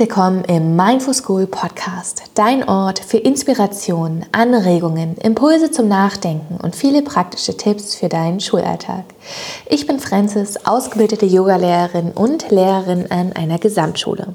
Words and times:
willkommen 0.00 0.44
im 0.44 0.76
Mindful 0.76 1.12
School 1.12 1.46
Podcast, 1.46 2.22
dein 2.32 2.66
Ort 2.66 3.00
für 3.00 3.18
Inspiration, 3.18 4.24
Anregungen, 4.32 5.18
Impulse 5.18 5.70
zum 5.70 5.88
Nachdenken 5.88 6.56
und 6.56 6.74
viele 6.74 7.02
praktische 7.02 7.54
Tipps 7.54 7.96
für 7.96 8.08
deinen 8.08 8.40
Schulalltag. 8.40 9.04
Ich 9.66 9.86
bin 9.86 10.00
Francis, 10.00 10.56
ausgebildete 10.64 11.26
Yogalehrerin 11.26 12.12
und 12.12 12.50
Lehrerin 12.50 13.10
an 13.10 13.34
einer 13.34 13.58
Gesamtschule. 13.58 14.28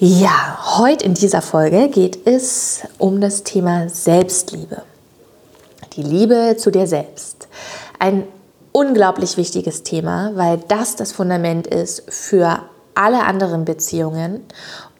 Ja, 0.00 0.58
heute 0.78 1.04
in 1.04 1.14
dieser 1.14 1.42
Folge 1.42 1.88
geht 1.88 2.26
es 2.26 2.82
um 2.98 3.20
das 3.20 3.44
Thema 3.44 3.88
Selbstliebe. 3.88 4.82
Die 5.92 6.02
Liebe 6.02 6.56
zu 6.58 6.72
dir 6.72 6.88
selbst. 6.88 7.46
Ein 8.00 8.24
unglaublich 8.72 9.36
wichtiges 9.36 9.84
Thema, 9.84 10.32
weil 10.34 10.58
das 10.66 10.96
das 10.96 11.12
Fundament 11.12 11.68
ist 11.68 12.02
für 12.08 12.64
alle 13.00 13.24
anderen 13.24 13.64
Beziehungen. 13.64 14.42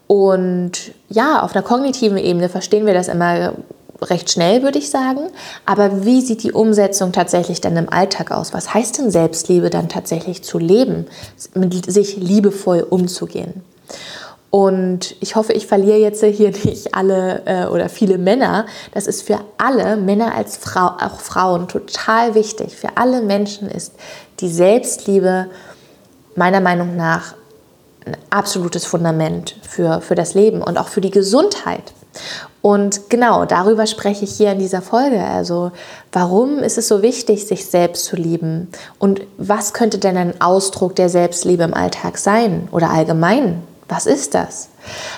Und 0.07 0.93
ja, 1.09 1.43
auf 1.43 1.55
einer 1.55 1.63
kognitiven 1.63 2.19
Ebene 2.19 2.49
verstehen 2.49 2.87
wir 2.87 2.95
das 2.95 3.09
immer 3.09 3.53
recht 4.03 4.31
schnell, 4.31 4.63
würde 4.63 4.79
ich 4.79 4.91
sagen. 4.91 5.21
Aber 5.67 6.05
wie 6.05 6.21
sieht 6.21 6.43
die 6.43 6.53
Umsetzung 6.53 7.13
tatsächlich 7.13 7.61
dann 7.61 7.77
im 7.77 7.93
Alltag 7.93 8.31
aus? 8.31 8.53
Was 8.55 8.73
heißt 8.73 8.99
denn 8.99 9.11
Selbstliebe 9.11 9.71
dann 9.71 9.89
tatsächlich 9.89 10.43
zu 10.43 10.59
leben, 10.59 11.07
mit 11.55 11.91
sich 11.91 12.17
liebevoll 12.17 12.87
umzugehen? 12.89 13.63
Und 14.51 15.15
ich 15.21 15.37
hoffe, 15.37 15.53
ich 15.53 15.69
verliere 15.69 15.99
jetzt 15.99 16.25
hier 16.25 16.51
nicht 16.65 16.95
alle 16.95 17.43
äh, 17.45 17.67
oder 17.67 17.89
viele 17.89 18.19
Männer. 18.19 18.67
Das 18.93 19.07
ist 19.07 19.23
für 19.23 19.39
alle 19.59 19.97
Männer 19.97 20.35
als 20.35 20.57
Frau, 20.57 20.87
auch 20.87 21.21
Frauen 21.21 21.69
total 21.69 22.35
wichtig. 22.35 22.75
Für 22.75 22.97
alle 22.97 23.23
Menschen 23.23 23.69
ist 23.69 23.93
die 24.41 24.49
Selbstliebe 24.49 25.47
meiner 26.35 26.61
Meinung 26.61 26.97
nach 26.97 27.35
ein 28.07 28.17
absolutes 28.31 28.87
Fundament 28.87 29.57
für, 29.63 30.01
für 30.01 30.15
das 30.15 30.35
Leben 30.35 30.63
und 30.63 30.79
auch 30.79 30.89
für 30.89 31.01
die 31.01 31.11
Gesundheit. 31.11 31.93
Und 32.63 33.09
genau 33.09 33.47
darüber 33.47 33.87
spreche 33.87 34.25
ich 34.25 34.33
hier 34.33 34.53
in 34.53 34.59
dieser 34.59 34.83
Folge. 34.83 35.23
Also 35.23 35.73
warum 36.13 36.59
ist 36.59 36.77
es 36.77 36.89
so 36.89 37.03
wichtig, 37.03 37.47
sich 37.47 37.67
selbst 37.67 38.05
zu 38.05 38.17
lieben? 38.17 38.69
Und 38.99 39.23
was 39.39 39.73
könnte 39.73 39.99
denn 39.99 40.17
ein 40.17 40.41
Ausdruck 40.41 40.95
der 40.97 41.09
Selbstliebe 41.09 41.63
im 41.63 41.75
Alltag 41.75 42.19
sein 42.19 42.69
oder 42.73 42.91
allgemein? 42.91 43.63
Was 43.89 44.07
ist 44.07 44.35
das? 44.35 44.69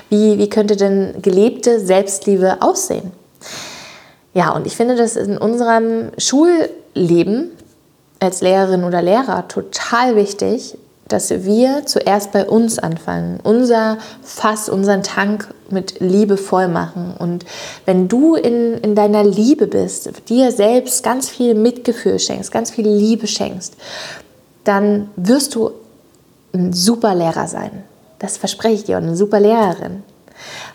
Wie, 0.09 0.39
wie 0.39 0.49
könnte 0.49 0.77
denn 0.77 1.21
gelebte 1.21 1.81
Selbstliebe 1.81 2.59
aussehen? 2.61 3.11
Ja, 4.35 4.53
und 4.53 4.67
ich 4.67 4.77
finde 4.77 4.97
das 4.97 5.17
in 5.17 5.37
unserem 5.37 6.11
Schulleben 6.17 7.51
als 8.21 8.41
Lehrerin 8.41 8.85
oder 8.85 9.03
Lehrer 9.03 9.47
total 9.49 10.17
wichtig, 10.17 10.79
dass 11.13 11.31
wir 11.31 11.85
zuerst 11.87 12.33
bei 12.33 12.47
uns 12.47 12.79
anfangen, 12.79 13.39
unser 13.43 13.99
Fass, 14.23 14.69
unseren 14.69 15.03
Tank 15.03 15.53
mit 15.71 16.01
Liebe 16.01 16.37
voll 16.37 16.69
machen. 16.69 17.15
Und 17.19 17.45
wenn 17.85 18.09
du 18.09 18.35
in, 18.35 18.75
in 18.79 18.95
deiner 18.95 19.25
Liebe 19.25 19.67
bist, 19.67 20.11
dir 20.29 20.53
selbst 20.53 21.03
ganz 21.03 21.29
viel 21.29 21.55
Mitgefühl 21.55 22.19
schenkst, 22.19 22.51
ganz 22.51 22.71
viel 22.71 22.89
Liebe 22.89 23.27
schenkst, 23.27 23.75
dann 24.65 25.11
wirst 25.17 25.55
du 25.55 25.73
ein 26.55 26.73
super 26.73 27.15
Lehrer 27.15 27.49
sein. 27.49 27.85
Das 28.19 28.37
verspreche 28.37 28.75
ich 28.75 28.85
dir, 28.85 28.97
und 28.99 29.05
eine 29.05 29.17
super 29.17 29.41
Lehrerin. 29.41 30.05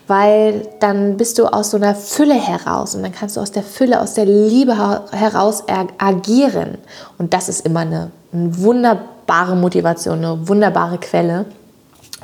Weil 0.06 0.68
dann 0.80 1.16
bist 1.16 1.38
du 1.38 1.46
aus 1.46 1.70
so 1.70 1.76
einer 1.76 1.94
Fülle 1.94 2.34
heraus 2.34 2.94
und 2.94 3.02
dann 3.02 3.12
kannst 3.12 3.36
du 3.36 3.40
aus 3.40 3.52
der 3.52 3.62
Fülle, 3.62 4.00
aus 4.00 4.14
der 4.14 4.24
Liebe 4.24 4.74
heraus 5.12 5.64
agieren. 5.98 6.78
Und 7.18 7.34
das 7.34 7.48
ist 7.48 7.66
immer 7.66 7.80
eine, 7.80 8.10
eine 8.32 8.58
wunderbare 8.58 9.17
wunderbare 9.28 9.56
Motivation, 9.56 10.24
eine 10.24 10.48
wunderbare 10.48 10.98
Quelle 10.98 11.44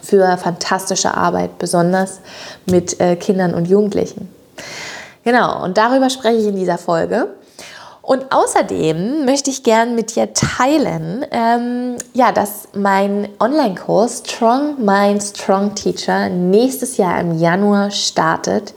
für 0.03 0.37
fantastische 0.39 1.15
Arbeit, 1.15 1.59
besonders 1.59 2.21
mit 2.67 2.99
äh, 2.99 3.17
Kindern 3.17 3.55
und 3.55 3.69
Jugendlichen. 3.69 4.29
Genau, 5.23 5.63
und 5.63 5.77
darüber 5.77 6.09
spreche 6.09 6.39
ich 6.39 6.47
in 6.47 6.57
dieser 6.57 6.79
Folge. 6.79 7.29
Und 8.01 8.33
außerdem 8.33 9.25
möchte 9.25 9.49
ich 9.49 9.63
gern 9.63 9.95
mit 9.95 10.15
dir 10.15 10.35
teilen, 10.35 11.25
ähm, 11.31 11.97
ja, 12.13 12.33
dass 12.33 12.69
mein 12.75 13.29
Online-Kurs 13.41 14.23
Strong 14.27 14.85
Mind, 14.85 15.23
Strong 15.23 15.75
Teacher 15.75 16.29
nächstes 16.29 16.99
Jahr 16.99 17.19
im 17.21 17.39
Januar 17.39 17.91
startet 17.91 18.75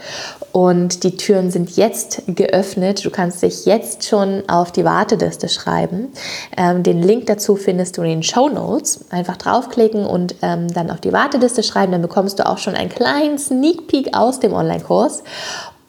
und 0.58 1.04
die 1.04 1.16
Türen 1.16 1.52
sind 1.52 1.78
jetzt 1.78 2.24
geöffnet. 2.26 3.06
Du 3.06 3.12
kannst 3.12 3.44
dich 3.44 3.68
jetzt 3.68 4.08
schon 4.08 4.42
auf 4.48 4.72
die 4.72 4.84
Warteliste 4.84 5.50
schreiben. 5.50 6.08
Ähm, 6.58 6.82
den 6.82 7.04
Link 7.04 7.28
dazu 7.28 7.56
findest 7.56 7.96
du 7.96 8.02
in 8.02 8.10
den 8.10 8.24
Show 8.24 8.50
Notes. 8.50 9.06
Einfach 9.12 9.38
draufklicken 9.38 10.04
und 10.04 10.34
ähm, 10.42 10.68
dann 10.74 10.90
auf 10.90 11.00
die 11.00 11.14
Warteliste 11.14 11.62
schreiben. 11.62 11.92
Dann 11.92 12.02
bekommst 12.02 12.40
du 12.40 12.48
auch 12.48 12.58
schon 12.58 12.74
einen 12.74 12.90
kleinen 12.90 13.38
Sneak 13.38 13.86
Peek 13.86 14.18
aus 14.18 14.40
dem 14.40 14.52
Online-Kurs. 14.52 15.22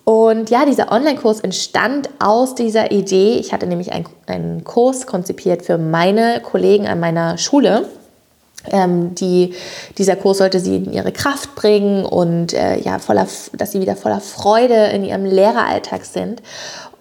Und 0.05 0.51
ja, 0.51 0.67
dieser 0.67 0.93
Online-Kurs 0.93 1.41
entstand 1.41 2.11
aus 2.19 2.55
dieser 2.55 2.91
Idee. 2.91 3.39
Ich 3.39 3.55
hatte 3.55 3.67
nämlich 3.67 3.95
einen, 3.95 4.05
einen 4.27 4.65
Kurs 4.65 5.06
konzipiert 5.06 5.62
für 5.62 5.79
meine 5.79 6.43
Kollegen 6.43 6.87
an 6.87 7.00
meiner 7.00 7.39
Schule. 7.39 7.89
Ähm, 8.73 9.15
die, 9.15 9.55
dieser 9.97 10.17
Kurs 10.17 10.39
sollte 10.39 10.61
sie 10.61 10.77
in 10.77 10.93
ihre 10.93 11.12
Kraft 11.12 11.55
bringen 11.55 12.05
und 12.05 12.53
äh, 12.53 12.79
ja, 12.81 12.99
voller, 12.99 13.27
dass 13.53 13.73
sie 13.73 13.81
wieder 13.81 13.97
voller 13.97 14.21
Freude 14.21 14.87
in 14.87 15.05
ihrem 15.05 15.25
Lehreralltag 15.25 16.05
sind. 16.05 16.43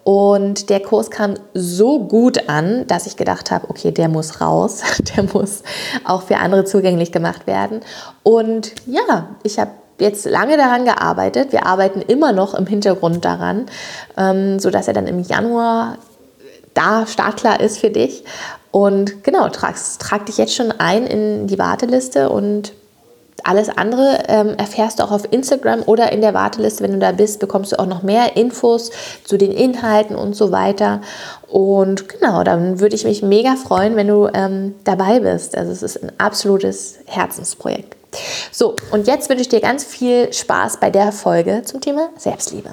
Und 0.03 0.69
der 0.69 0.79
Kurs 0.79 1.11
kam 1.11 1.33
so 1.53 1.99
gut 1.99 2.47
an, 2.47 2.87
dass 2.87 3.07
ich 3.07 3.17
gedacht 3.17 3.51
habe, 3.51 3.69
okay, 3.69 3.91
der 3.91 4.07
muss 4.07 4.39
raus, 4.39 4.81
der 5.17 5.23
muss 5.23 5.63
auch 6.05 6.21
für 6.21 6.37
andere 6.37 6.63
zugänglich 6.63 7.11
gemacht 7.11 7.45
werden. 7.45 7.81
Und 8.23 8.73
ja, 8.85 9.35
ich 9.43 9.59
habe 9.59 9.71
jetzt 9.99 10.25
lange 10.25 10.55
daran 10.55 10.85
gearbeitet. 10.85 11.51
Wir 11.51 11.65
arbeiten 11.65 12.01
immer 12.01 12.31
noch 12.31 12.53
im 12.53 12.65
Hintergrund 12.65 13.25
daran, 13.25 13.65
ähm, 14.15 14.59
sodass 14.59 14.87
er 14.87 14.93
dann 14.93 15.07
im 15.07 15.19
Januar 15.19 15.97
da 16.73 17.07
startklar 17.07 17.59
ist 17.59 17.79
für 17.79 17.89
dich. 17.89 18.23
Und 18.71 19.23
genau, 19.23 19.49
trag, 19.49 19.75
trag 19.99 20.25
dich 20.25 20.37
jetzt 20.37 20.55
schon 20.55 20.71
ein 20.71 21.05
in 21.05 21.47
die 21.47 21.57
Warteliste 21.57 22.29
und 22.29 22.73
alles 23.43 23.69
andere 23.69 24.23
ähm, 24.27 24.55
erfährst 24.57 24.99
du 24.99 25.03
auch 25.03 25.11
auf 25.11 25.31
Instagram 25.31 25.83
oder 25.85 26.11
in 26.11 26.21
der 26.21 26.33
Warteliste. 26.33 26.83
Wenn 26.83 26.91
du 26.91 26.99
da 26.99 27.11
bist, 27.11 27.39
bekommst 27.39 27.71
du 27.71 27.79
auch 27.79 27.85
noch 27.85 28.03
mehr 28.03 28.35
Infos 28.35 28.91
zu 29.23 29.37
den 29.37 29.51
Inhalten 29.51 30.15
und 30.15 30.35
so 30.35 30.51
weiter. 30.51 31.01
Und 31.47 32.09
genau, 32.09 32.43
dann 32.43 32.79
würde 32.79 32.95
ich 32.95 33.05
mich 33.05 33.21
mega 33.21 33.55
freuen, 33.55 33.95
wenn 33.95 34.07
du 34.07 34.27
ähm, 34.33 34.75
dabei 34.83 35.19
bist. 35.19 35.57
Also 35.57 35.71
es 35.71 35.81
ist 35.81 36.03
ein 36.03 36.11
absolutes 36.17 36.97
Herzensprojekt. 37.05 37.95
So, 38.51 38.75
und 38.91 39.07
jetzt 39.07 39.29
wünsche 39.29 39.41
ich 39.41 39.49
dir 39.49 39.61
ganz 39.61 39.83
viel 39.83 40.33
Spaß 40.33 40.79
bei 40.79 40.89
der 40.89 41.11
Folge 41.11 41.61
zum 41.63 41.81
Thema 41.81 42.09
Selbstliebe. 42.17 42.69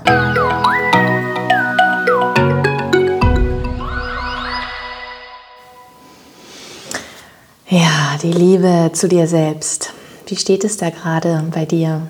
Ja, 7.68 8.18
die 8.22 8.32
Liebe 8.32 8.90
zu 8.92 9.08
dir 9.08 9.26
selbst. 9.26 9.94
Wie 10.26 10.36
steht 10.36 10.64
es 10.64 10.76
da 10.76 10.90
gerade 10.90 11.42
bei 11.50 11.64
dir? 11.64 12.02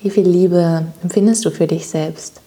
Wie 0.00 0.10
viel 0.10 0.28
Liebe 0.28 0.86
empfindest 1.02 1.44
du 1.44 1.50
für 1.50 1.66
dich 1.66 1.88
selbst? 1.88 2.40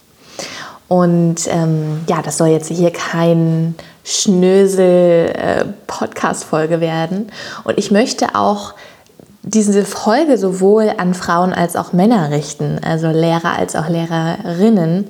Und 0.88 1.46
ähm, 1.48 2.00
ja, 2.08 2.22
das 2.22 2.38
soll 2.38 2.48
jetzt 2.48 2.68
hier 2.68 2.90
kein 2.90 3.74
Schnösel-Podcast-Folge 4.02 6.76
äh, 6.76 6.80
werden. 6.80 7.30
Und 7.64 7.76
ich 7.76 7.90
möchte 7.90 8.34
auch 8.34 8.72
diese 9.42 9.84
Folge 9.84 10.38
sowohl 10.38 10.94
an 10.96 11.12
Frauen 11.12 11.52
als 11.52 11.76
auch 11.76 11.92
Männer 11.92 12.30
richten, 12.30 12.80
also 12.82 13.08
Lehrer 13.08 13.58
als 13.58 13.76
auch 13.76 13.90
Lehrerinnen. 13.90 15.08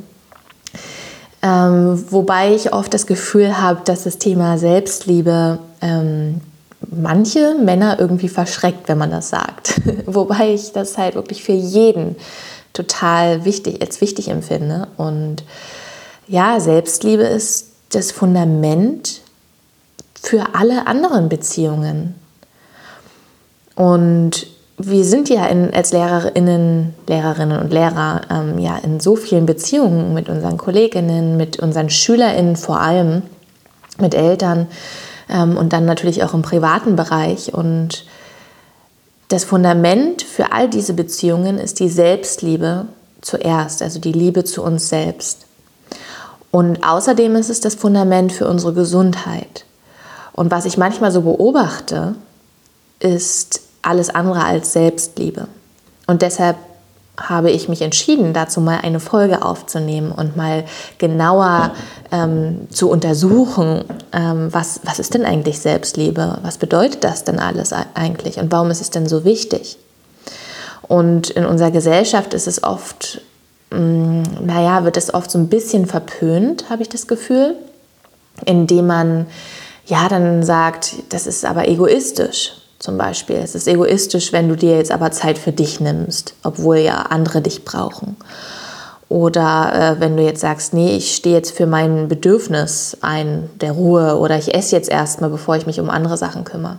Ähm, 1.40 2.04
wobei 2.10 2.52
ich 2.52 2.72
oft 2.72 2.92
das 2.92 3.06
Gefühl 3.06 3.60
habe, 3.60 3.82
dass 3.84 4.02
das 4.02 4.18
Thema 4.18 4.58
Selbstliebe 4.58 5.60
ähm, 5.80 6.40
manche 6.80 7.54
Männer 7.54 7.98
irgendwie 7.98 8.28
verschreckt, 8.28 8.88
wenn 8.88 8.98
man 8.98 9.10
das 9.10 9.30
sagt. 9.30 9.80
wobei 10.06 10.54
ich 10.54 10.72
das 10.72 10.98
halt 10.98 11.14
wirklich 11.14 11.42
für 11.42 11.52
jeden 11.52 12.16
total 12.72 13.44
wichtig, 13.44 13.80
als 13.80 14.00
wichtig 14.00 14.28
empfinde. 14.28 14.88
Und 14.96 15.44
ja, 16.26 16.60
Selbstliebe 16.60 17.24
ist 17.24 17.72
das 17.90 18.12
Fundament 18.12 19.22
für 20.20 20.54
alle 20.54 20.86
anderen 20.86 21.28
Beziehungen. 21.28 22.14
Und 23.74 24.46
wir 24.76 25.04
sind 25.04 25.28
ja 25.28 25.46
in, 25.46 25.72
als 25.74 25.92
Lehrerinnen, 25.92 26.94
Lehrerinnen 27.08 27.60
und 27.60 27.72
Lehrer 27.72 28.20
ähm, 28.30 28.58
ja 28.58 28.76
in 28.78 29.00
so 29.00 29.16
vielen 29.16 29.46
Beziehungen 29.46 30.14
mit 30.14 30.28
unseren 30.28 30.56
Kolleginnen, 30.56 31.36
mit 31.36 31.58
unseren 31.58 31.90
SchülerInnen 31.90 32.56
vor 32.56 32.80
allem, 32.80 33.22
mit 33.98 34.14
Eltern 34.14 34.68
ähm, 35.28 35.56
und 35.56 35.72
dann 35.72 35.84
natürlich 35.84 36.22
auch 36.24 36.34
im 36.34 36.42
privaten 36.42 36.96
Bereich. 36.96 37.54
Und 37.54 38.04
das 39.28 39.44
Fundament 39.44 40.22
für 40.22 40.52
all 40.52 40.68
diese 40.68 40.94
Beziehungen 40.94 41.58
ist 41.58 41.80
die 41.80 41.88
Selbstliebe 41.88 42.86
zuerst, 43.20 43.82
also 43.82 43.98
die 43.98 44.12
Liebe 44.12 44.44
zu 44.44 44.62
uns 44.62 44.88
selbst. 44.88 45.46
Und 46.50 46.82
außerdem 46.86 47.36
ist 47.36 47.50
es 47.50 47.60
das 47.60 47.74
Fundament 47.74 48.32
für 48.32 48.48
unsere 48.48 48.72
Gesundheit. 48.72 49.64
Und 50.32 50.50
was 50.50 50.64
ich 50.64 50.78
manchmal 50.78 51.12
so 51.12 51.22
beobachte, 51.22 52.14
ist 53.00 53.60
alles 53.82 54.10
andere 54.10 54.44
als 54.44 54.72
Selbstliebe. 54.72 55.48
Und 56.06 56.22
deshalb 56.22 56.56
habe 57.18 57.50
ich 57.50 57.68
mich 57.68 57.82
entschieden, 57.82 58.32
dazu 58.32 58.60
mal 58.60 58.80
eine 58.82 59.00
Folge 59.00 59.42
aufzunehmen 59.42 60.12
und 60.12 60.36
mal 60.36 60.64
genauer 60.98 61.72
ähm, 62.12 62.68
zu 62.70 62.88
untersuchen, 62.88 63.84
ähm, 64.12 64.48
was, 64.52 64.80
was 64.84 64.98
ist 64.98 65.14
denn 65.14 65.24
eigentlich 65.24 65.58
Selbstliebe? 65.58 66.38
Was 66.42 66.58
bedeutet 66.58 67.04
das 67.04 67.24
denn 67.24 67.38
alles 67.38 67.72
eigentlich? 67.94 68.38
Und 68.38 68.52
warum 68.52 68.70
ist 68.70 68.80
es 68.80 68.90
denn 68.90 69.08
so 69.08 69.24
wichtig? 69.24 69.78
Und 70.82 71.30
in 71.30 71.44
unserer 71.44 71.70
Gesellschaft 71.70 72.34
ist 72.34 72.46
es 72.46 72.62
oft, 72.62 73.20
mh, 73.70 73.78
mm, 73.78 74.22
naja, 74.46 74.84
wird 74.84 74.96
es 74.96 75.12
oft 75.12 75.30
so 75.30 75.38
ein 75.38 75.48
bisschen 75.48 75.86
verpönt, 75.86 76.70
habe 76.70 76.82
ich 76.82 76.88
das 76.88 77.06
Gefühl, 77.06 77.56
indem 78.46 78.86
man 78.86 79.26
ja 79.86 80.08
dann 80.08 80.42
sagt, 80.42 80.94
das 81.08 81.26
ist 81.26 81.44
aber 81.44 81.66
egoistisch 81.66 82.52
zum 82.78 82.96
Beispiel. 82.96 83.36
Es 83.36 83.54
ist 83.54 83.66
egoistisch, 83.66 84.32
wenn 84.32 84.48
du 84.48 84.56
dir 84.56 84.76
jetzt 84.76 84.92
aber 84.92 85.10
Zeit 85.10 85.38
für 85.38 85.52
dich 85.52 85.80
nimmst, 85.80 86.34
obwohl 86.42 86.78
ja 86.78 86.96
andere 87.10 87.40
dich 87.40 87.64
brauchen. 87.64 88.16
Oder 89.08 89.96
äh, 89.96 90.00
wenn 90.00 90.16
du 90.16 90.22
jetzt 90.22 90.40
sagst, 90.40 90.74
nee, 90.74 90.96
ich 90.96 91.16
stehe 91.16 91.34
jetzt 91.34 91.56
für 91.56 91.66
mein 91.66 92.08
Bedürfnis 92.08 92.98
ein, 93.00 93.48
der 93.60 93.72
Ruhe, 93.72 94.18
oder 94.18 94.36
ich 94.36 94.54
esse 94.54 94.76
jetzt 94.76 94.90
erstmal, 94.90 95.30
bevor 95.30 95.56
ich 95.56 95.66
mich 95.66 95.80
um 95.80 95.88
andere 95.88 96.18
Sachen 96.18 96.44
kümmere. 96.44 96.78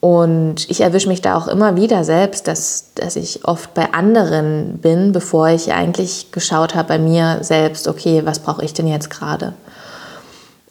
Und 0.00 0.70
ich 0.70 0.80
erwische 0.80 1.08
mich 1.08 1.20
da 1.20 1.36
auch 1.36 1.46
immer 1.46 1.76
wieder 1.76 2.04
selbst, 2.04 2.48
dass, 2.48 2.94
dass 2.94 3.16
ich 3.16 3.44
oft 3.44 3.74
bei 3.74 3.92
anderen 3.92 4.78
bin, 4.78 5.12
bevor 5.12 5.48
ich 5.48 5.74
eigentlich 5.74 6.32
geschaut 6.32 6.74
habe 6.74 6.88
bei 6.88 6.98
mir 6.98 7.38
selbst, 7.42 7.86
okay, 7.86 8.22
was 8.24 8.38
brauche 8.38 8.64
ich 8.64 8.72
denn 8.72 8.86
jetzt 8.86 9.10
gerade? 9.10 9.52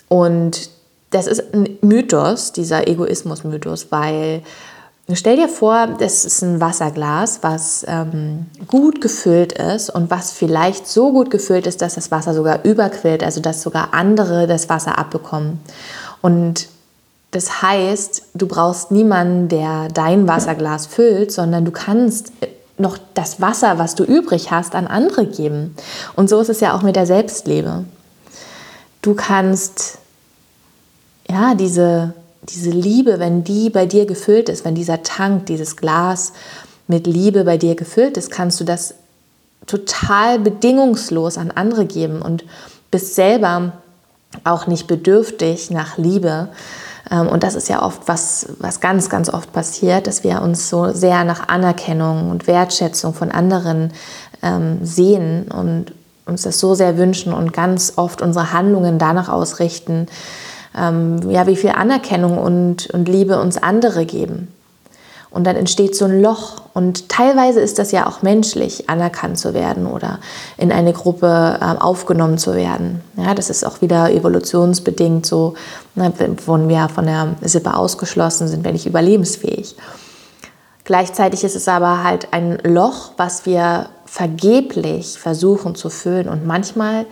Und 0.07 0.71
das 1.11 1.27
ist 1.27 1.53
ein 1.53 1.77
Mythos, 1.81 2.51
dieser 2.51 2.87
Egoismus-Mythos, 2.87 3.87
weil 3.91 4.43
stell 5.13 5.37
dir 5.37 5.49
vor, 5.49 5.87
das 5.87 6.25
ist 6.25 6.43
ein 6.43 6.61
Wasserglas, 6.61 7.39
was 7.41 7.83
ähm, 7.87 8.45
gut 8.67 9.01
gefüllt 9.01 9.53
ist 9.53 9.89
und 9.89 10.11
was 10.11 10.31
vielleicht 10.31 10.87
so 10.87 11.11
gut 11.11 11.31
gefüllt 11.31 11.65
ist, 11.65 11.81
dass 11.81 11.95
das 11.95 12.11
Wasser 12.11 12.33
sogar 12.33 12.63
überquillt, 12.63 13.23
also 13.23 13.41
dass 13.41 13.61
sogar 13.61 13.93
andere 13.93 14.45
das 14.45 14.69
Wasser 14.69 14.99
abbekommen. 14.99 15.59
Und 16.21 16.67
das 17.31 17.61
heißt, 17.61 18.23
du 18.33 18.47
brauchst 18.47 18.91
niemanden, 18.91 19.49
der 19.49 19.87
dein 19.87 20.27
Wasserglas 20.27 20.87
füllt, 20.87 21.31
sondern 21.31 21.65
du 21.65 21.71
kannst 21.71 22.31
noch 22.77 22.97
das 23.13 23.41
Wasser, 23.41 23.77
was 23.77 23.95
du 23.95 24.03
übrig 24.03 24.51
hast, 24.51 24.73
an 24.73 24.87
andere 24.87 25.25
geben. 25.25 25.75
Und 26.15 26.29
so 26.29 26.39
ist 26.39 26.49
es 26.49 26.59
ja 26.59 26.73
auch 26.75 26.81
mit 26.81 26.95
der 26.95 27.05
Selbstliebe. 27.05 27.83
Du 29.01 29.15
kannst 29.15 29.99
ja, 31.29 31.55
diese, 31.55 32.13
diese 32.43 32.71
Liebe, 32.71 33.19
wenn 33.19 33.43
die 33.43 33.69
bei 33.69 33.85
dir 33.85 34.05
gefüllt 34.05 34.49
ist, 34.49 34.65
wenn 34.65 34.75
dieser 34.75 35.03
Tank, 35.03 35.45
dieses 35.45 35.77
Glas 35.77 36.33
mit 36.87 37.05
Liebe 37.05 37.43
bei 37.43 37.57
dir 37.57 37.75
gefüllt 37.75 38.17
ist, 38.17 38.31
kannst 38.31 38.59
du 38.59 38.63
das 38.63 38.95
total 39.67 40.39
bedingungslos 40.39 41.37
an 41.37 41.51
andere 41.51 41.85
geben 41.85 42.21
und 42.21 42.43
bist 42.89 43.13
selber 43.13 43.73
auch 44.43 44.67
nicht 44.67 44.87
bedürftig 44.87 45.69
nach 45.69 45.97
Liebe. 45.97 46.49
Ähm, 47.11 47.27
und 47.27 47.43
das 47.43 47.55
ist 47.55 47.69
ja 47.69 47.83
oft 47.83 48.07
was, 48.07 48.47
was 48.59 48.79
ganz, 48.79 49.09
ganz 49.09 49.29
oft 49.29 49.53
passiert, 49.53 50.07
dass 50.07 50.23
wir 50.23 50.41
uns 50.41 50.69
so 50.69 50.91
sehr 50.91 51.23
nach 51.23 51.47
Anerkennung 51.47 52.31
und 52.31 52.47
Wertschätzung 52.47 53.13
von 53.13 53.31
anderen 53.31 53.91
ähm, 54.41 54.79
sehen 54.83 55.51
und 55.51 55.93
uns 56.25 56.43
das 56.43 56.59
so 56.59 56.75
sehr 56.75 56.97
wünschen 56.97 57.33
und 57.33 57.53
ganz 57.53 57.93
oft 57.95 58.21
unsere 58.21 58.53
Handlungen 58.53 58.99
danach 58.99 59.29
ausrichten, 59.29 60.07
ähm, 60.77 61.29
ja, 61.29 61.47
wie 61.47 61.55
viel 61.55 61.71
Anerkennung 61.71 62.37
und, 62.37 62.89
und 62.91 63.07
Liebe 63.07 63.39
uns 63.39 63.57
andere 63.57 64.05
geben. 64.05 64.49
Und 65.31 65.45
dann 65.45 65.55
entsteht 65.55 65.95
so 65.95 66.05
ein 66.05 66.21
Loch. 66.21 66.61
Und 66.73 67.09
teilweise 67.09 67.59
ist 67.59 67.77
das 67.77 67.91
ja 67.91 68.07
auch 68.07 68.23
menschlich, 68.23 68.89
anerkannt 68.89 69.37
zu 69.37 69.53
werden 69.53 69.85
oder 69.85 70.19
in 70.57 70.71
eine 70.71 70.91
Gruppe 70.91 71.59
äh, 71.61 71.79
aufgenommen 71.79 72.39
zu 72.39 72.55
werden. 72.55 73.01
Ja, 73.15 73.35
das 73.35 73.49
ist 73.49 73.63
auch 73.63 73.81
wieder 73.81 74.11
evolutionsbedingt 74.11 75.25
so. 75.25 75.53
Ne, 75.93 76.11
wurden 76.45 76.67
wir 76.67 76.89
von 76.89 77.05
der 77.05 77.35
Sippe 77.41 77.75
ausgeschlossen, 77.75 78.47
sind 78.47 78.63
wir 78.63 78.71
nicht 78.71 78.87
überlebensfähig. 78.87 79.75
Gleichzeitig 80.83 81.43
ist 81.43 81.55
es 81.55 81.67
aber 81.67 82.03
halt 82.03 82.29
ein 82.31 82.57
Loch, 82.63 83.11
was 83.17 83.45
wir 83.45 83.89
vergeblich 84.05 85.19
versuchen 85.19 85.75
zu 85.75 85.91
füllen. 85.91 86.27
Und 86.27 86.47
manchmal 86.47 87.05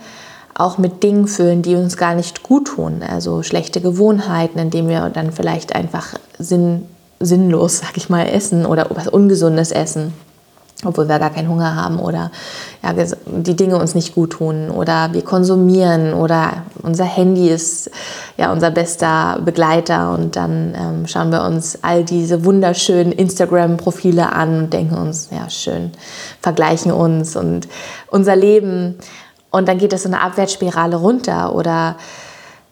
auch 0.58 0.76
mit 0.76 1.04
Dingen 1.04 1.28
füllen, 1.28 1.62
die 1.62 1.76
uns 1.76 1.96
gar 1.96 2.14
nicht 2.14 2.42
gut 2.42 2.66
tun. 2.66 3.02
Also 3.08 3.42
schlechte 3.42 3.80
Gewohnheiten, 3.80 4.58
indem 4.58 4.88
wir 4.88 5.08
dann 5.08 5.32
vielleicht 5.32 5.74
einfach 5.74 6.14
sinn, 6.38 6.84
sinnlos, 7.20 7.78
sag 7.78 7.96
ich 7.96 8.10
mal, 8.10 8.26
essen 8.26 8.66
oder 8.66 8.88
was 8.90 9.06
Ungesundes 9.06 9.70
essen, 9.70 10.12
obwohl 10.84 11.08
wir 11.08 11.20
gar 11.20 11.30
keinen 11.30 11.48
Hunger 11.48 11.76
haben 11.76 12.00
oder 12.00 12.32
ja, 12.82 12.92
die 13.26 13.54
Dinge 13.54 13.76
uns 13.76 13.94
nicht 13.94 14.16
gut 14.16 14.30
tun 14.30 14.70
oder 14.70 15.12
wir 15.12 15.22
konsumieren 15.22 16.12
oder 16.12 16.64
unser 16.82 17.04
Handy 17.04 17.48
ist 17.48 17.88
ja 18.36 18.52
unser 18.52 18.72
bester 18.72 19.40
Begleiter 19.44 20.12
und 20.12 20.34
dann 20.34 20.74
ähm, 20.76 21.06
schauen 21.06 21.30
wir 21.30 21.44
uns 21.44 21.78
all 21.82 22.02
diese 22.02 22.44
wunderschönen 22.44 23.12
Instagram-Profile 23.12 24.32
an 24.32 24.64
und 24.64 24.72
denken 24.72 24.96
uns, 24.96 25.28
ja 25.30 25.48
schön, 25.50 25.92
vergleichen 26.40 26.90
uns 26.90 27.36
und 27.36 27.68
unser 28.10 28.34
Leben 28.34 28.96
und 29.50 29.68
dann 29.68 29.78
geht 29.78 29.92
es 29.92 30.02
so 30.02 30.08
eine 30.08 30.20
Abwärtsspirale 30.20 30.96
runter 30.96 31.54
oder 31.54 31.96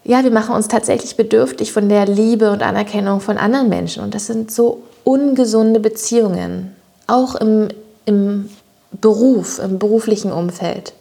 ja, 0.03 0.23
wir 0.23 0.31
machen 0.31 0.55
uns 0.55 0.69
tatsächlich 0.69 1.17
bedürftig 1.17 1.73
von 1.73 1.89
der 1.89 2.05
Liebe 2.05 2.51
und 2.51 2.63
Anerkennung 2.63 3.19
von 3.19 3.37
anderen 3.37 3.67
Menschen. 3.67 4.01
Und 4.03 4.15
das 4.15 4.27
sind 4.27 4.51
so 4.51 4.83
ungesunde 5.03 5.81
Beziehungen, 5.81 6.73
auch 7.07 7.35
im, 7.35 7.67
im 8.05 8.49
Beruf, 8.91 9.59
im 9.59 9.79
beruflichen 9.79 10.31
Umfeld. 10.31 10.93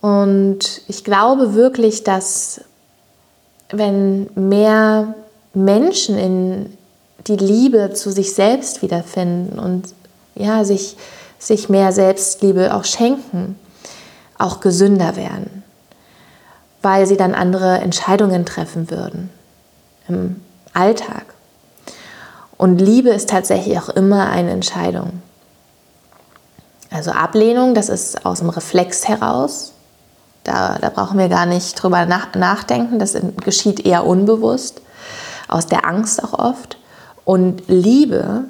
Und 0.00 0.82
ich 0.88 1.04
glaube 1.04 1.54
wirklich, 1.54 2.02
dass 2.02 2.62
wenn 3.70 4.28
mehr 4.34 5.14
Menschen 5.52 6.18
in 6.18 6.78
die 7.26 7.36
Liebe 7.36 7.92
zu 7.92 8.10
sich 8.10 8.34
selbst 8.34 8.82
wiederfinden 8.82 9.58
und 9.58 9.94
ja, 10.34 10.64
sich, 10.64 10.96
sich 11.38 11.68
mehr 11.68 11.92
Selbstliebe 11.92 12.74
auch 12.74 12.84
schenken, 12.84 13.56
auch 14.38 14.60
gesünder 14.60 15.16
werden, 15.16 15.62
weil 16.82 17.06
sie 17.06 17.16
dann 17.16 17.34
andere 17.34 17.78
Entscheidungen 17.78 18.44
treffen 18.44 18.90
würden 18.90 19.30
im 20.08 20.40
Alltag. 20.72 21.24
Und 22.56 22.80
Liebe 22.80 23.10
ist 23.10 23.28
tatsächlich 23.28 23.78
auch 23.78 23.88
immer 23.88 24.28
eine 24.28 24.50
Entscheidung. 24.50 25.22
Also 26.90 27.10
Ablehnung, 27.10 27.74
das 27.74 27.88
ist 27.88 28.24
aus 28.24 28.38
dem 28.38 28.50
Reflex 28.50 29.08
heraus. 29.08 29.72
Da, 30.44 30.78
da 30.80 30.90
brauchen 30.90 31.18
wir 31.18 31.28
gar 31.28 31.46
nicht 31.46 31.74
drüber 31.82 32.06
nach, 32.06 32.34
nachdenken. 32.34 32.98
Das 32.98 33.16
geschieht 33.44 33.84
eher 33.84 34.06
unbewusst, 34.06 34.80
aus 35.48 35.66
der 35.66 35.86
Angst 35.86 36.22
auch 36.22 36.38
oft. 36.38 36.76
Und 37.24 37.64
Liebe 37.66 38.44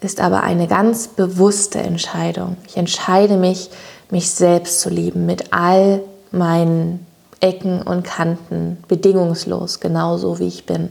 ist 0.00 0.20
aber 0.20 0.42
eine 0.42 0.66
ganz 0.66 1.08
bewusste 1.08 1.80
Entscheidung. 1.80 2.56
Ich 2.66 2.76
entscheide 2.76 3.36
mich 3.36 3.70
mich 4.10 4.30
selbst 4.30 4.80
zu 4.80 4.90
lieben 4.90 5.26
mit 5.26 5.52
all 5.52 6.02
meinen 6.32 7.06
Ecken 7.40 7.82
und 7.82 8.04
Kanten, 8.04 8.82
bedingungslos, 8.88 9.80
genauso 9.80 10.38
wie 10.38 10.48
ich 10.48 10.66
bin. 10.66 10.90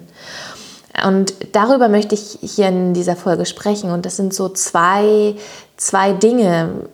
Und 1.06 1.34
darüber 1.54 1.88
möchte 1.88 2.16
ich 2.16 2.40
hier 2.42 2.68
in 2.70 2.94
dieser 2.94 3.16
Folge 3.16 3.46
sprechen. 3.46 3.92
Und 3.92 4.06
das 4.06 4.18
sind 4.18 4.34
so 4.34 4.50
zwei, 4.50 5.36
zwei 5.78 6.14
Dinge, 6.14 6.88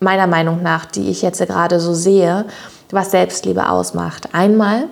meiner 0.00 0.26
Meinung 0.26 0.62
nach, 0.62 0.86
die 0.86 1.08
ich 1.08 1.22
jetzt 1.22 1.44
gerade 1.46 1.80
so 1.80 1.92
sehe, 1.92 2.44
was 2.90 3.10
Selbstliebe 3.10 3.68
ausmacht. 3.68 4.34
Einmal 4.34 4.84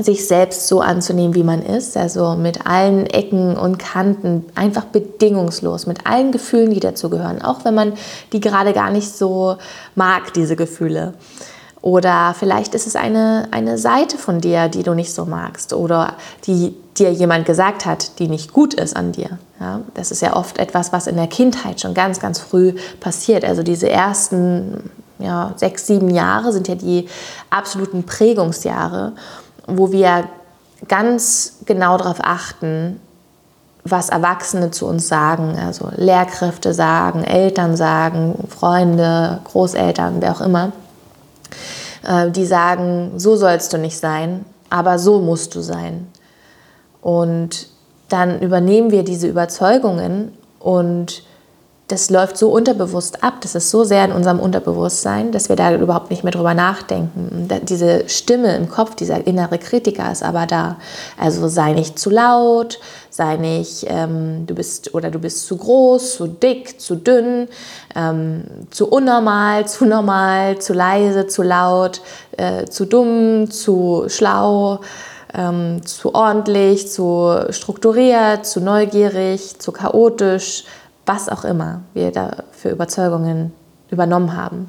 sich 0.00 0.26
selbst 0.26 0.68
so 0.68 0.80
anzunehmen, 0.80 1.34
wie 1.34 1.42
man 1.42 1.62
ist, 1.62 1.96
also 1.96 2.36
mit 2.36 2.66
allen 2.66 3.06
Ecken 3.06 3.56
und 3.56 3.78
Kanten, 3.78 4.44
einfach 4.54 4.84
bedingungslos, 4.84 5.86
mit 5.86 6.06
allen 6.06 6.32
Gefühlen, 6.32 6.70
die 6.70 6.80
dazu 6.80 7.10
gehören, 7.10 7.42
auch 7.42 7.64
wenn 7.64 7.74
man 7.74 7.92
die 8.32 8.40
gerade 8.40 8.72
gar 8.72 8.90
nicht 8.90 9.16
so 9.16 9.56
mag, 9.94 10.32
diese 10.34 10.56
Gefühle. 10.56 11.14
Oder 11.80 12.34
vielleicht 12.38 12.74
ist 12.74 12.86
es 12.86 12.96
eine, 12.96 13.48
eine 13.50 13.78
Seite 13.78 14.18
von 14.18 14.40
dir, 14.40 14.68
die 14.68 14.82
du 14.82 14.94
nicht 14.94 15.14
so 15.14 15.24
magst 15.24 15.72
oder 15.72 16.14
die 16.46 16.74
dir 16.98 17.12
jemand 17.12 17.46
gesagt 17.46 17.86
hat, 17.86 18.18
die 18.18 18.28
nicht 18.28 18.52
gut 18.52 18.74
ist 18.74 18.96
an 18.96 19.12
dir. 19.12 19.38
Ja, 19.60 19.80
das 19.94 20.10
ist 20.10 20.20
ja 20.20 20.34
oft 20.34 20.58
etwas, 20.58 20.92
was 20.92 21.06
in 21.06 21.16
der 21.16 21.28
Kindheit 21.28 21.80
schon 21.80 21.94
ganz, 21.94 22.18
ganz 22.18 22.40
früh 22.40 22.74
passiert. 22.98 23.44
Also 23.44 23.62
diese 23.62 23.88
ersten 23.88 24.90
ja, 25.20 25.52
sechs, 25.56 25.86
sieben 25.86 26.10
Jahre 26.10 26.52
sind 26.52 26.68
ja 26.68 26.74
die 26.74 27.08
absoluten 27.50 28.04
Prägungsjahre 28.04 29.12
wo 29.68 29.92
wir 29.92 30.24
ganz 30.88 31.58
genau 31.66 31.96
darauf 31.98 32.18
achten, 32.22 33.00
was 33.84 34.08
Erwachsene 34.08 34.70
zu 34.70 34.86
uns 34.86 35.08
sagen, 35.08 35.56
also 35.58 35.88
Lehrkräfte 35.96 36.74
sagen, 36.74 37.24
Eltern 37.24 37.76
sagen, 37.76 38.34
Freunde, 38.48 39.40
Großeltern, 39.44 40.16
wer 40.20 40.32
auch 40.32 40.40
immer, 40.40 40.72
äh, 42.06 42.30
die 42.30 42.46
sagen, 42.46 43.12
so 43.16 43.36
sollst 43.36 43.72
du 43.72 43.78
nicht 43.78 43.98
sein, 43.98 44.44
aber 44.70 44.98
so 44.98 45.20
musst 45.20 45.54
du 45.54 45.60
sein. 45.60 46.08
Und 47.00 47.68
dann 48.08 48.40
übernehmen 48.40 48.90
wir 48.90 49.04
diese 49.04 49.28
Überzeugungen 49.28 50.32
und 50.58 51.22
das 51.88 52.10
läuft 52.10 52.36
so 52.36 52.50
unterbewusst 52.50 53.24
ab, 53.24 53.40
das 53.40 53.54
ist 53.54 53.70
so 53.70 53.82
sehr 53.82 54.04
in 54.04 54.12
unserem 54.12 54.40
Unterbewusstsein, 54.40 55.32
dass 55.32 55.48
wir 55.48 55.56
da 55.56 55.74
überhaupt 55.74 56.10
nicht 56.10 56.22
mehr 56.22 56.32
drüber 56.32 56.52
nachdenken. 56.52 57.48
Diese 57.62 58.06
Stimme 58.08 58.54
im 58.56 58.68
Kopf, 58.68 58.94
dieser 58.94 59.26
innere 59.26 59.58
Kritiker 59.58 60.12
ist 60.12 60.22
aber 60.22 60.46
da. 60.46 60.76
Also 61.18 61.48
sei 61.48 61.72
nicht 61.72 61.98
zu 61.98 62.10
laut, 62.10 62.78
sei 63.08 63.36
nicht, 63.36 63.86
ähm, 63.88 64.46
du 64.46 64.54
bist 64.54 64.94
oder 64.94 65.10
du 65.10 65.18
bist 65.18 65.46
zu 65.46 65.56
groß, 65.56 66.16
zu 66.16 66.26
dick, 66.26 66.78
zu 66.78 66.94
dünn, 66.94 67.48
ähm, 67.96 68.44
zu 68.70 68.86
unnormal, 68.88 69.66
zu 69.66 69.86
normal, 69.86 70.58
zu 70.58 70.74
leise, 70.74 71.26
zu 71.26 71.42
laut, 71.42 72.02
äh, 72.36 72.66
zu 72.66 72.84
dumm, 72.84 73.50
zu 73.50 74.04
schlau. 74.08 74.80
Ähm, 75.34 75.84
zu 75.84 76.14
ordentlich, 76.14 76.90
zu 76.90 77.44
strukturiert, 77.50 78.46
zu 78.46 78.62
neugierig, 78.62 79.58
zu 79.58 79.72
chaotisch, 79.72 80.64
was 81.08 81.28
auch 81.28 81.44
immer 81.44 81.80
wir 81.94 82.12
da 82.12 82.44
für 82.52 82.68
Überzeugungen 82.68 83.52
übernommen 83.90 84.36
haben. 84.36 84.68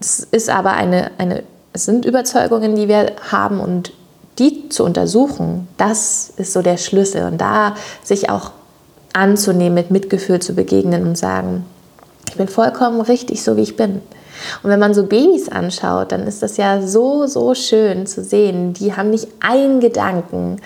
Es 0.00 0.20
ist 0.20 0.48
aber 0.48 0.72
eine, 0.72 1.10
eine, 1.18 1.42
es 1.72 1.84
sind 1.84 2.04
Überzeugungen, 2.04 2.74
die 2.74 2.88
wir 2.88 3.12
haben 3.30 3.60
und 3.60 3.92
die 4.38 4.68
zu 4.68 4.84
untersuchen, 4.84 5.68
das 5.76 6.32
ist 6.36 6.52
so 6.52 6.62
der 6.62 6.76
Schlüssel 6.76 7.24
und 7.24 7.40
da 7.40 7.74
sich 8.02 8.30
auch 8.30 8.52
anzunehmen, 9.12 9.74
mit 9.74 9.90
Mitgefühl 9.90 10.40
zu 10.40 10.54
begegnen 10.54 11.06
und 11.06 11.18
sagen, 11.18 11.64
ich 12.28 12.36
bin 12.36 12.48
vollkommen 12.48 13.00
richtig, 13.00 13.42
so 13.42 13.56
wie 13.56 13.62
ich 13.62 13.76
bin. 13.76 14.00
Und 14.62 14.70
wenn 14.70 14.78
man 14.78 14.94
so 14.94 15.06
Babys 15.06 15.48
anschaut, 15.48 16.12
dann 16.12 16.26
ist 16.26 16.42
das 16.42 16.56
ja 16.56 16.80
so, 16.80 17.26
so 17.26 17.54
schön 17.54 18.06
zu 18.06 18.22
sehen. 18.22 18.72
Die 18.74 18.94
haben 18.94 19.10
nicht 19.10 19.26
einen 19.40 19.80
Gedanken, 19.80 20.60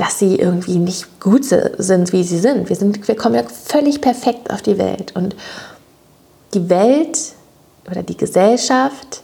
dass 0.00 0.18
sie 0.18 0.36
irgendwie 0.36 0.78
nicht 0.78 1.20
gut 1.20 1.44
sind, 1.44 2.12
wie 2.14 2.24
sie 2.24 2.38
sind. 2.38 2.70
Wir, 2.70 2.76
sind. 2.76 3.06
wir 3.06 3.16
kommen 3.16 3.34
ja 3.34 3.42
völlig 3.42 4.00
perfekt 4.00 4.50
auf 4.50 4.62
die 4.62 4.78
Welt. 4.78 5.14
Und 5.14 5.36
die 6.54 6.70
Welt 6.70 7.18
oder 7.90 8.02
die 8.02 8.16
Gesellschaft 8.16 9.20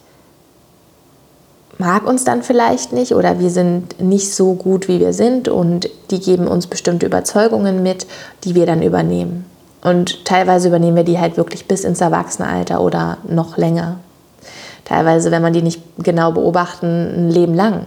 mag 1.78 2.06
uns 2.06 2.24
dann 2.24 2.42
vielleicht 2.42 2.92
nicht 2.92 3.14
oder 3.14 3.38
wir 3.38 3.48
sind 3.48 4.02
nicht 4.02 4.34
so 4.34 4.52
gut, 4.52 4.86
wie 4.86 5.00
wir 5.00 5.14
sind 5.14 5.48
und 5.48 5.88
die 6.10 6.20
geben 6.20 6.46
uns 6.46 6.66
bestimmte 6.66 7.06
Überzeugungen 7.06 7.82
mit, 7.82 8.06
die 8.44 8.54
wir 8.54 8.66
dann 8.66 8.82
übernehmen. 8.82 9.46
Und 9.82 10.26
teilweise 10.26 10.68
übernehmen 10.68 10.96
wir 10.96 11.04
die 11.04 11.18
halt 11.18 11.38
wirklich 11.38 11.66
bis 11.66 11.84
ins 11.84 12.02
Erwachsenenalter 12.02 12.82
oder 12.82 13.16
noch 13.26 13.56
länger. 13.56 14.00
Teilweise, 14.84 15.30
wenn 15.30 15.42
man 15.42 15.54
die 15.54 15.62
nicht 15.62 15.80
genau 15.98 16.32
beobachten, 16.32 16.86
ein 16.86 17.30
Leben 17.30 17.54
lang. 17.54 17.86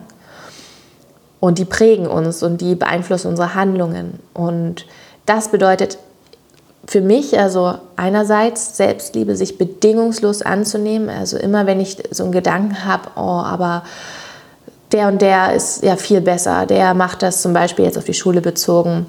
Und 1.39 1.57
die 1.57 1.65
prägen 1.65 2.07
uns 2.07 2.43
und 2.43 2.59
die 2.61 2.75
beeinflussen 2.75 3.29
unsere 3.29 3.55
Handlungen. 3.55 4.19
Und 4.33 4.85
das 5.25 5.49
bedeutet 5.49 5.97
für 6.85 7.01
mich 7.01 7.37
also 7.37 7.75
einerseits 7.95 8.75
Selbstliebe, 8.75 9.35
sich 9.35 9.57
bedingungslos 9.57 10.41
anzunehmen. 10.41 11.09
Also 11.09 11.37
immer 11.37 11.65
wenn 11.65 11.79
ich 11.79 11.97
so 12.11 12.23
einen 12.23 12.31
Gedanken 12.31 12.83
habe, 12.83 13.09
oh, 13.15 13.19
aber 13.19 13.83
der 14.91 15.07
und 15.07 15.21
der 15.21 15.53
ist 15.53 15.83
ja 15.83 15.95
viel 15.97 16.19
besser, 16.19 16.65
der 16.65 16.95
macht 16.95 17.21
das 17.21 17.43
zum 17.43 17.53
Beispiel 17.53 17.85
jetzt 17.85 17.97
auf 17.97 18.05
die 18.05 18.13
Schule 18.15 18.41
bezogen, 18.41 19.05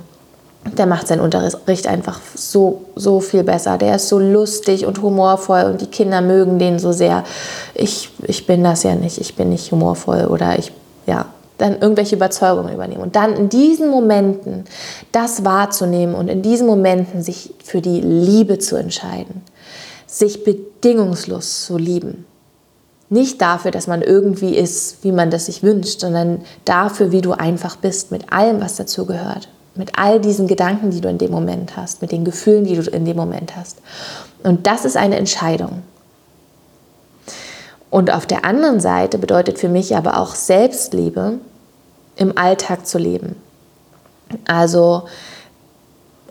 der 0.77 0.85
macht 0.85 1.09
seinen 1.09 1.21
Unterricht 1.21 1.87
einfach 1.87 2.21
so, 2.35 2.85
so 2.95 3.21
viel 3.21 3.45
besser. 3.45 3.79
Der 3.79 3.97
ist 3.97 4.09
so 4.09 4.19
lustig 4.19 4.85
und 4.85 5.01
humorvoll 5.01 5.63
und 5.63 5.81
die 5.81 5.87
Kinder 5.87 6.21
mögen 6.21 6.59
den 6.59 6.79
so 6.79 6.93
sehr. 6.93 7.25
Ich, 7.73 8.11
ich 8.25 8.47
bin 8.47 8.63
das 8.63 8.83
ja 8.83 8.95
nicht, 8.95 9.19
ich 9.19 9.37
bin 9.37 9.49
nicht 9.49 9.73
humorvoll 9.73 10.27
oder 10.27 10.59
ich, 10.59 10.71
ja, 11.07 11.25
dann 11.61 11.81
irgendwelche 11.81 12.17
Überzeugungen 12.17 12.75
übernehmen. 12.75 13.03
Und 13.03 13.17
dann 13.17 13.35
in 13.35 13.49
diesen 13.49 13.91
Momenten 13.91 14.65
das 15.13 15.45
wahrzunehmen 15.45 16.15
und 16.15 16.29
in 16.29 16.43
diesen 16.43 16.67
Momenten 16.67 17.23
sich 17.23 17.55
für 17.63 17.81
die 17.81 18.01
Liebe 18.01 18.59
zu 18.59 18.77
entscheiden. 18.77 19.43
Sich 20.07 20.45
bedingungslos 20.45 21.65
zu 21.67 21.77
lieben. 21.77 22.27
Nicht 23.09 23.43
dafür, 23.43 23.73
dass 23.73 23.87
man 23.87 24.03
irgendwie 24.03 24.57
ist, 24.57 25.03
wie 25.03 25.13
man 25.13 25.31
das 25.31 25.47
sich 25.47 25.63
wünscht, 25.63 26.01
sondern 26.01 26.43
dafür, 26.65 27.11
wie 27.11 27.21
du 27.21 27.33
einfach 27.33 27.77
bist, 27.77 28.13
mit 28.13 28.33
allem, 28.33 28.61
was 28.61 28.77
dazu 28.77 29.05
gehört. 29.05 29.49
Mit 29.75 29.99
all 29.99 30.21
diesen 30.21 30.47
Gedanken, 30.47 30.91
die 30.91 31.01
du 31.01 31.09
in 31.09 31.19
dem 31.19 31.31
Moment 31.31 31.77
hast, 31.77 32.03
mit 32.03 32.13
den 32.13 32.25
Gefühlen, 32.25 32.65
die 32.65 32.77
du 32.77 32.89
in 32.91 33.05
dem 33.05 33.17
Moment 33.17 33.57
hast. 33.57 33.79
Und 34.43 34.67
das 34.67 34.85
ist 34.85 34.97
eine 34.97 35.17
Entscheidung. 35.17 35.83
Und 37.91 38.13
auf 38.13 38.27
der 38.27 38.45
anderen 38.45 38.81
Seite 38.81 39.19
bedeutet 39.19 39.59
für 39.59 39.69
mich 39.69 39.97
aber 39.97 40.19
auch 40.19 40.37
Selbstliebe, 40.37 41.39
im 42.21 42.37
Alltag 42.37 42.87
zu 42.87 42.99
leben. 42.99 43.35
Also 44.47 45.05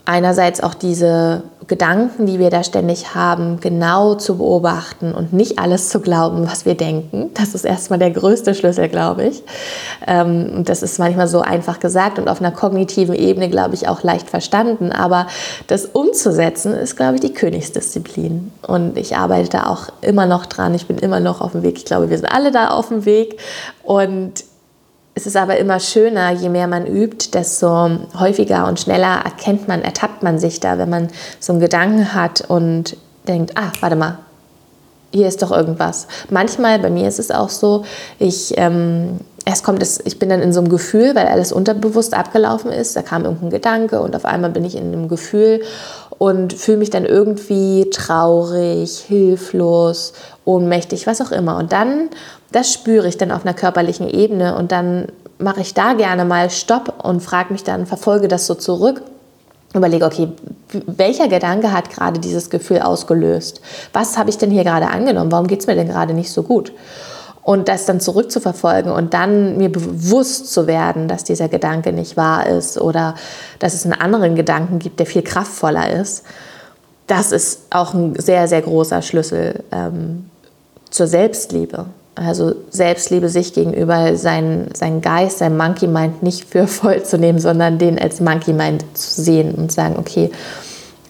einerseits 0.06 0.62
auch 0.62 0.74
diese 0.74 1.44
Gedanken, 1.68 2.26
die 2.26 2.40
wir 2.40 2.50
da 2.50 2.64
ständig 2.64 3.14
haben, 3.14 3.60
genau 3.60 4.16
zu 4.16 4.38
beobachten 4.38 5.14
und 5.14 5.34
nicht 5.34 5.60
alles 5.60 5.90
zu 5.90 6.00
glauben, 6.00 6.48
was 6.50 6.66
wir 6.66 6.74
denken. 6.74 7.30
Das 7.36 7.54
ist 7.54 7.64
erstmal 7.64 8.00
der 8.00 8.10
größte 8.10 8.56
Schlüssel, 8.56 8.90
glaube 8.90 9.26
ich. 9.26 9.44
Ähm, 10.08 10.52
und 10.58 10.70
das 10.70 10.82
ist 10.82 10.98
manchmal 10.98 11.28
so 11.28 11.42
einfach 11.42 11.80
gesagt 11.80 12.18
und 12.18 12.28
auf 12.28 12.42
einer 12.42 12.52
kognitiven 12.52 13.14
Ebene, 13.14 13.50
glaube 13.50 13.76
ich, 13.76 13.88
auch 13.88 14.02
leicht 14.02 14.30
verstanden. 14.30 14.92
Aber 14.92 15.28
das 15.68 15.86
umzusetzen 15.86 16.74
ist, 16.74 16.96
glaube 16.96 17.16
ich, 17.16 17.22
die 17.22 17.34
Königsdisziplin. 17.34 18.52
Und 18.66 18.98
ich 18.98 19.16
arbeite 19.16 19.50
da 19.50 19.68
auch 19.68 19.90
immer 20.02 20.26
noch 20.26 20.48
dran. 20.48 20.74
Ich 20.74 20.88
bin 20.88 20.98
immer 20.98 21.20
noch 21.20 21.40
auf 21.40 21.52
dem 21.52 21.62
Weg. 21.62 21.78
Ich 21.78 21.86
glaube, 21.86 22.10
wir 22.10 22.18
sind 22.18 22.32
alle 22.32 22.52
da 22.52 22.70
auf 22.70 22.88
dem 22.88 23.06
Weg. 23.06 23.40
Und 23.84 24.44
es 25.16 25.26
ist 25.26 25.36
aber 25.36 25.58
immer 25.58 25.80
schöner, 25.80 26.32
je 26.32 26.50
mehr 26.50 26.68
man 26.68 26.88
übt, 26.88 27.32
desto 27.34 27.90
häufiger 28.18 28.68
und 28.68 28.80
schneller 28.80 29.22
erkennt 29.24 29.68
man, 29.68 29.82
ertappt 29.82 30.24
man 30.24 30.40
sich 30.40 30.60
da, 30.60 30.78
wenn 30.78 30.90
man 30.90 31.10
so 31.40 31.54
einen 31.54 31.60
Gedanken 31.60 32.14
hat 32.14 32.42
und 32.48 32.96
denkt, 33.28 33.52
ah, 33.56 33.72
warte 33.82 33.96
mal, 33.96 34.20
hier 35.12 35.28
ist 35.28 35.42
doch 35.42 35.52
irgendwas. 35.52 36.08
Manchmal, 36.30 36.80
bei 36.80 36.90
mir 36.90 37.08
ist 37.08 37.20
es 37.20 37.32
auch 37.32 37.50
so, 37.50 37.84
ich, 38.20 38.54
ähm, 38.58 39.20
erst 39.46 39.64
kommt 39.64 39.82
es, 39.82 40.00
ich 40.06 40.20
bin 40.20 40.30
dann 40.30 40.42
in 40.42 40.54
so 40.54 40.60
einem 40.60 40.70
Gefühl, 40.70 41.16
weil 41.16 41.28
alles 41.28 41.52
unterbewusst 41.52 42.14
abgelaufen 42.14 42.72
ist, 42.72 42.96
da 42.96 43.02
kam 43.02 43.26
irgendein 43.26 43.50
Gedanke 43.50 44.02
und 44.02 44.16
auf 44.16 44.26
einmal 44.26 44.52
bin 44.52 44.64
ich 44.66 44.76
in 44.76 44.94
einem 44.94 45.08
Gefühl 45.08 45.62
und 46.18 46.54
fühle 46.54 46.78
mich 46.78 46.92
dann 46.92 47.06
irgendwie 47.06 47.90
traurig, 47.90 49.00
hilflos, 49.00 50.14
ohnmächtig, 50.46 51.08
was 51.08 51.22
auch 51.22 51.32
immer. 51.32 51.58
Und 51.58 51.72
dann 51.72 52.10
das 52.52 52.74
spüre 52.74 53.08
ich 53.08 53.18
dann 53.18 53.32
auf 53.32 53.46
einer 53.46 53.54
körperlichen 53.54 54.10
Ebene 54.10 54.56
und 54.56 54.72
dann 54.72 55.08
mache 55.38 55.62
ich 55.62 55.74
da 55.74 55.94
gerne 55.94 56.26
mal 56.26 56.50
Stopp 56.50 57.04
und 57.04 57.22
frage 57.22 57.54
mich 57.54 57.64
dann, 57.64 57.86
verfolge 57.86 58.28
das 58.28 58.46
so 58.46 58.56
zurück, 58.56 59.02
überlege, 59.74 60.06
okay, 60.06 60.30
welcher 60.88 61.28
Gedanke 61.28 61.72
hat 61.72 61.90
gerade 61.90 62.20
dieses 62.20 62.50
Gefühl 62.50 62.80
ausgelöst? 62.80 63.62
Was 63.94 64.18
habe 64.18 64.30
ich 64.30 64.38
denn 64.38 64.52
hier 64.52 64.64
gerade 64.64 64.88
angenommen? 64.88 65.32
Warum 65.32 65.48
geht 65.48 65.62
es 65.62 65.68
mir 65.68 65.76
denn 65.76 65.88
gerade 65.88 66.14
nicht 66.14 66.32
so 66.32 66.44
gut? 66.44 66.74
Und 67.44 67.68
das 67.68 67.86
dann 67.86 68.00
zurückzuverfolgen 68.00 68.92
und 68.92 69.14
dann 69.14 69.58
mir 69.58 69.72
bewusst 69.72 70.52
zu 70.52 70.68
werden, 70.68 71.08
dass 71.08 71.24
dieser 71.24 71.48
Gedanke 71.48 71.94
nicht 71.94 72.18
wahr 72.18 72.48
ist 72.48 72.80
oder 72.80 73.16
dass 73.60 73.74
es 73.74 73.86
einen 73.86 73.94
anderen 73.94 74.36
Gedanken 74.36 74.80
gibt, 74.80 75.00
der 75.00 75.06
viel 75.06 75.22
kraftvoller 75.22 75.90
ist, 75.90 76.24
das 77.08 77.32
ist 77.32 77.62
auch 77.72 77.94
ein 77.94 78.16
sehr, 78.20 78.48
sehr 78.48 78.62
großer 78.62 79.02
Schlüssel 79.02 79.64
ähm, 79.72 80.30
zur 80.92 81.08
Selbstliebe. 81.08 81.86
Also 82.20 82.54
Selbstliebe 82.70 83.30
sich 83.30 83.54
gegenüber, 83.54 84.16
seinen, 84.16 84.74
seinen 84.76 85.02
Geist, 85.02 85.40
sein 85.40 85.58
Monkey 85.58 85.88
Mind 85.88 86.22
nicht 86.24 86.46
für 86.46 86.68
voll 86.68 87.04
zu 87.04 87.18
nehmen, 87.18 87.40
sondern 87.40 87.78
den 87.78 88.00
als 88.00 88.20
Monkey 88.20 88.54
Mind 88.54 88.86
zu 88.94 89.22
sehen 89.22 89.56
und 89.56 89.72
sagen, 89.72 89.96
okay, 89.98 90.30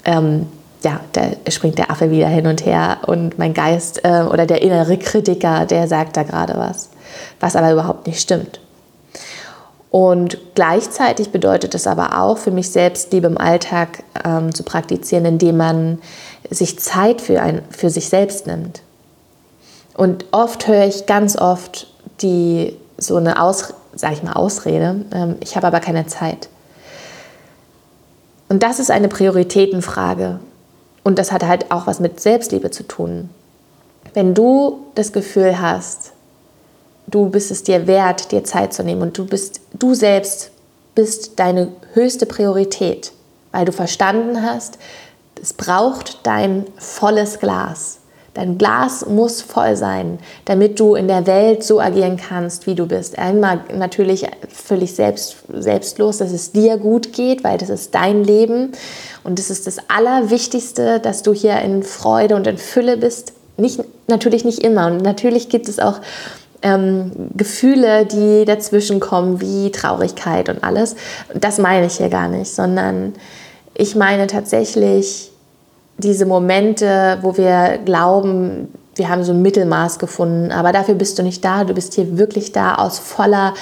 ähm, 0.05 0.47
ja, 0.83 1.01
da 1.11 1.23
springt 1.49 1.77
der 1.77 1.91
Affe 1.91 2.09
wieder 2.09 2.27
hin 2.27 2.47
und 2.47 2.65
her 2.65 2.99
und 3.05 3.37
mein 3.37 3.53
Geist 3.53 4.05
äh, 4.05 4.23
oder 4.23 4.45
der 4.45 4.61
innere 4.61 4.97
Kritiker, 4.97 5.65
der 5.65 5.87
sagt 5.87 6.15
da 6.15 6.23
gerade 6.23 6.53
was, 6.55 6.89
was 7.39 7.55
aber 7.55 7.73
überhaupt 7.73 8.07
nicht 8.07 8.21
stimmt. 8.21 8.61
Und 9.91 10.37
gleichzeitig 10.53 11.31
bedeutet 11.31 11.73
es 11.73 11.87
aber 11.87 12.21
auch 12.21 12.37
für 12.37 12.51
mich 12.51 12.69
Selbstliebe 12.69 13.27
im 13.27 13.37
Alltag 13.37 14.03
ähm, 14.23 14.53
zu 14.53 14.63
praktizieren, 14.63 15.25
indem 15.25 15.57
man 15.57 15.99
sich 16.49 16.79
Zeit 16.79 17.21
für, 17.21 17.41
ein, 17.41 17.63
für 17.71 17.89
sich 17.89 18.07
selbst 18.07 18.45
nimmt. 18.45 18.81
Und 19.99 20.27
oft 20.31 20.65
höre 20.65 20.85
ich 20.85 21.07
ganz 21.07 21.35
oft 21.35 21.87
die 22.21 22.73
so 22.97 23.17
eine 23.17 23.41
Aus, 23.41 23.73
sag 23.93 24.13
ich 24.13 24.23
mal 24.23 24.31
Ausrede, 24.31 25.03
ähm, 25.11 25.35
ich 25.41 25.57
habe 25.57 25.67
aber 25.67 25.81
keine 25.81 26.07
Zeit. 26.07 26.47
Und 28.47 28.63
das 28.63 28.79
ist 28.79 28.91
eine 28.91 29.09
Prioritätenfrage. 29.09 30.39
Und 31.03 31.19
das 31.19 31.33
hat 31.33 31.43
halt 31.43 31.69
auch 31.73 31.85
was 31.85 31.99
mit 31.99 32.21
Selbstliebe 32.21 32.71
zu 32.71 32.83
tun. 32.83 33.29
Wenn 34.13 34.33
du 34.33 34.85
das 34.95 35.11
Gefühl 35.11 35.59
hast, 35.59 36.13
du 37.07 37.29
bist 37.29 37.51
es 37.51 37.63
dir 37.63 37.85
wert, 37.85 38.31
dir 38.31 38.45
Zeit 38.45 38.73
zu 38.73 38.85
nehmen 38.85 39.01
und 39.01 39.17
du 39.17 39.25
bist 39.25 39.59
du 39.73 39.95
selbst 39.95 40.51
bist 40.95 41.37
deine 41.39 41.73
höchste 41.91 42.25
Priorität, 42.25 43.11
weil 43.51 43.65
du 43.65 43.73
verstanden 43.73 44.43
hast, 44.43 44.77
es 45.41 45.51
braucht 45.51 46.19
dein 46.23 46.67
volles 46.77 47.39
Glas 47.39 47.99
Dein 48.33 48.57
Glas 48.57 49.05
muss 49.05 49.41
voll 49.41 49.75
sein, 49.75 50.19
damit 50.45 50.79
du 50.79 50.95
in 50.95 51.07
der 51.07 51.25
Welt 51.25 51.63
so 51.63 51.79
agieren 51.79 52.17
kannst, 52.17 52.67
wie 52.67 52.75
du 52.75 52.85
bist. 52.85 53.17
Einmal 53.17 53.61
natürlich 53.75 54.27
völlig 54.47 54.93
selbst, 54.93 55.37
selbstlos, 55.51 56.17
dass 56.17 56.31
es 56.31 56.51
dir 56.51 56.77
gut 56.77 57.13
geht, 57.13 57.43
weil 57.43 57.57
das 57.57 57.69
ist 57.69 57.95
dein 57.95 58.23
Leben. 58.23 58.71
Und 59.23 59.39
es 59.39 59.49
ist 59.49 59.67
das 59.67 59.77
Allerwichtigste, 59.89 60.99
dass 60.99 61.23
du 61.23 61.33
hier 61.33 61.59
in 61.61 61.83
Freude 61.83 62.35
und 62.35 62.47
in 62.47 62.57
Fülle 62.57 62.97
bist. 62.97 63.33
Nicht, 63.57 63.81
natürlich 64.07 64.45
nicht 64.45 64.59
immer. 64.59 64.87
Und 64.87 65.01
natürlich 65.01 65.49
gibt 65.49 65.67
es 65.67 65.79
auch 65.79 65.99
ähm, 66.61 67.11
Gefühle, 67.35 68.05
die 68.05 68.45
dazwischen 68.45 68.99
kommen, 68.99 69.41
wie 69.41 69.71
Traurigkeit 69.71 70.49
und 70.49 70.63
alles. 70.63 70.95
Das 71.33 71.57
meine 71.57 71.87
ich 71.87 71.97
hier 71.97 72.09
gar 72.09 72.27
nicht, 72.27 72.53
sondern 72.53 73.13
ich 73.73 73.95
meine 73.95 74.27
tatsächlich 74.27 75.31
diese 75.99 76.25
Momente, 76.25 77.19
wo 77.21 77.37
wir 77.37 77.79
glauben, 77.85 78.73
wir 78.95 79.09
haben 79.09 79.23
so 79.23 79.31
ein 79.31 79.41
Mittelmaß 79.41 79.99
gefunden, 79.99 80.51
aber 80.51 80.71
dafür 80.71 80.95
bist 80.95 81.19
du 81.19 81.23
nicht 81.23 81.43
da. 81.45 81.63
Du 81.63 81.73
bist 81.73 81.93
hier 81.93 82.17
wirklich 82.17 82.51
da, 82.51 82.75
aus 82.75 82.99
voller 82.99 83.53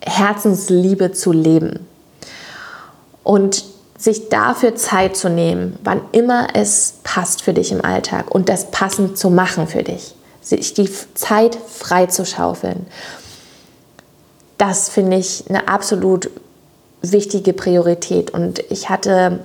Herzensliebe 0.00 1.12
zu 1.12 1.32
leben. 1.32 1.86
Und 3.22 3.64
sich 3.98 4.30
dafür 4.30 4.74
Zeit 4.76 5.16
zu 5.16 5.28
nehmen, 5.28 5.78
wann 5.84 6.00
immer 6.12 6.48
es 6.54 6.94
passt 7.04 7.42
für 7.42 7.52
dich 7.52 7.70
im 7.70 7.84
Alltag 7.84 8.34
und 8.34 8.48
das 8.48 8.70
passend 8.70 9.18
zu 9.18 9.28
machen 9.28 9.66
für 9.66 9.82
dich 9.82 10.14
sich 10.40 10.74
die 10.74 10.90
Zeit 11.14 11.54
frei 11.54 12.06
zu 12.06 12.24
schaufeln. 12.24 12.86
Das 14.58 14.88
finde 14.88 15.16
ich 15.16 15.44
eine 15.48 15.68
absolut 15.68 16.30
wichtige 17.02 17.52
Priorität. 17.52 18.30
Und 18.30 18.58
ich 18.70 18.88
hatte 18.90 19.40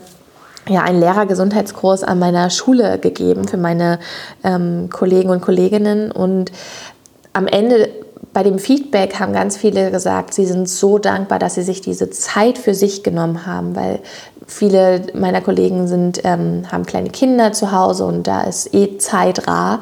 ja 0.67 0.83
einen 0.83 0.99
Lehrergesundheitskurs 0.99 2.03
an 2.03 2.19
meiner 2.19 2.49
Schule 2.49 2.99
gegeben 2.99 3.47
für 3.47 3.57
meine 3.57 3.99
ähm, 4.43 4.89
Kollegen 4.91 5.29
und 5.29 5.41
Kolleginnen. 5.41 6.11
Und 6.11 6.51
am 7.33 7.47
Ende 7.47 7.89
bei 8.33 8.43
dem 8.43 8.59
Feedback 8.59 9.19
haben 9.19 9.33
ganz 9.33 9.57
viele 9.57 9.91
gesagt, 9.91 10.33
sie 10.33 10.45
sind 10.45 10.67
so 10.67 10.97
dankbar, 10.97 11.39
dass 11.39 11.55
sie 11.55 11.63
sich 11.63 11.81
diese 11.81 12.09
Zeit 12.09 12.57
für 12.57 12.73
sich 12.73 13.03
genommen 13.03 13.45
haben, 13.45 13.75
weil 13.75 13.99
viele 14.47 15.03
meiner 15.13 15.41
Kollegen 15.41 15.87
sind, 15.87 16.21
ähm, 16.23 16.63
haben 16.71 16.85
kleine 16.85 17.09
Kinder 17.09 17.53
zu 17.53 17.71
Hause 17.71 18.05
und 18.05 18.27
da 18.27 18.43
ist 18.43 18.73
eh 18.73 18.97
Zeit 18.97 19.47
rar. 19.47 19.79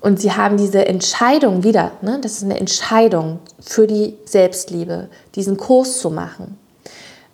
Und 0.00 0.20
sie 0.20 0.32
haben 0.32 0.56
diese 0.56 0.86
Entscheidung 0.86 1.64
wieder, 1.64 1.92
ne, 2.02 2.18
das 2.22 2.32
ist 2.32 2.44
eine 2.44 2.58
Entscheidung 2.58 3.40
für 3.60 3.86
die 3.86 4.16
Selbstliebe, 4.24 5.08
diesen 5.34 5.56
Kurs 5.56 5.98
zu 5.98 6.10
machen, 6.10 6.56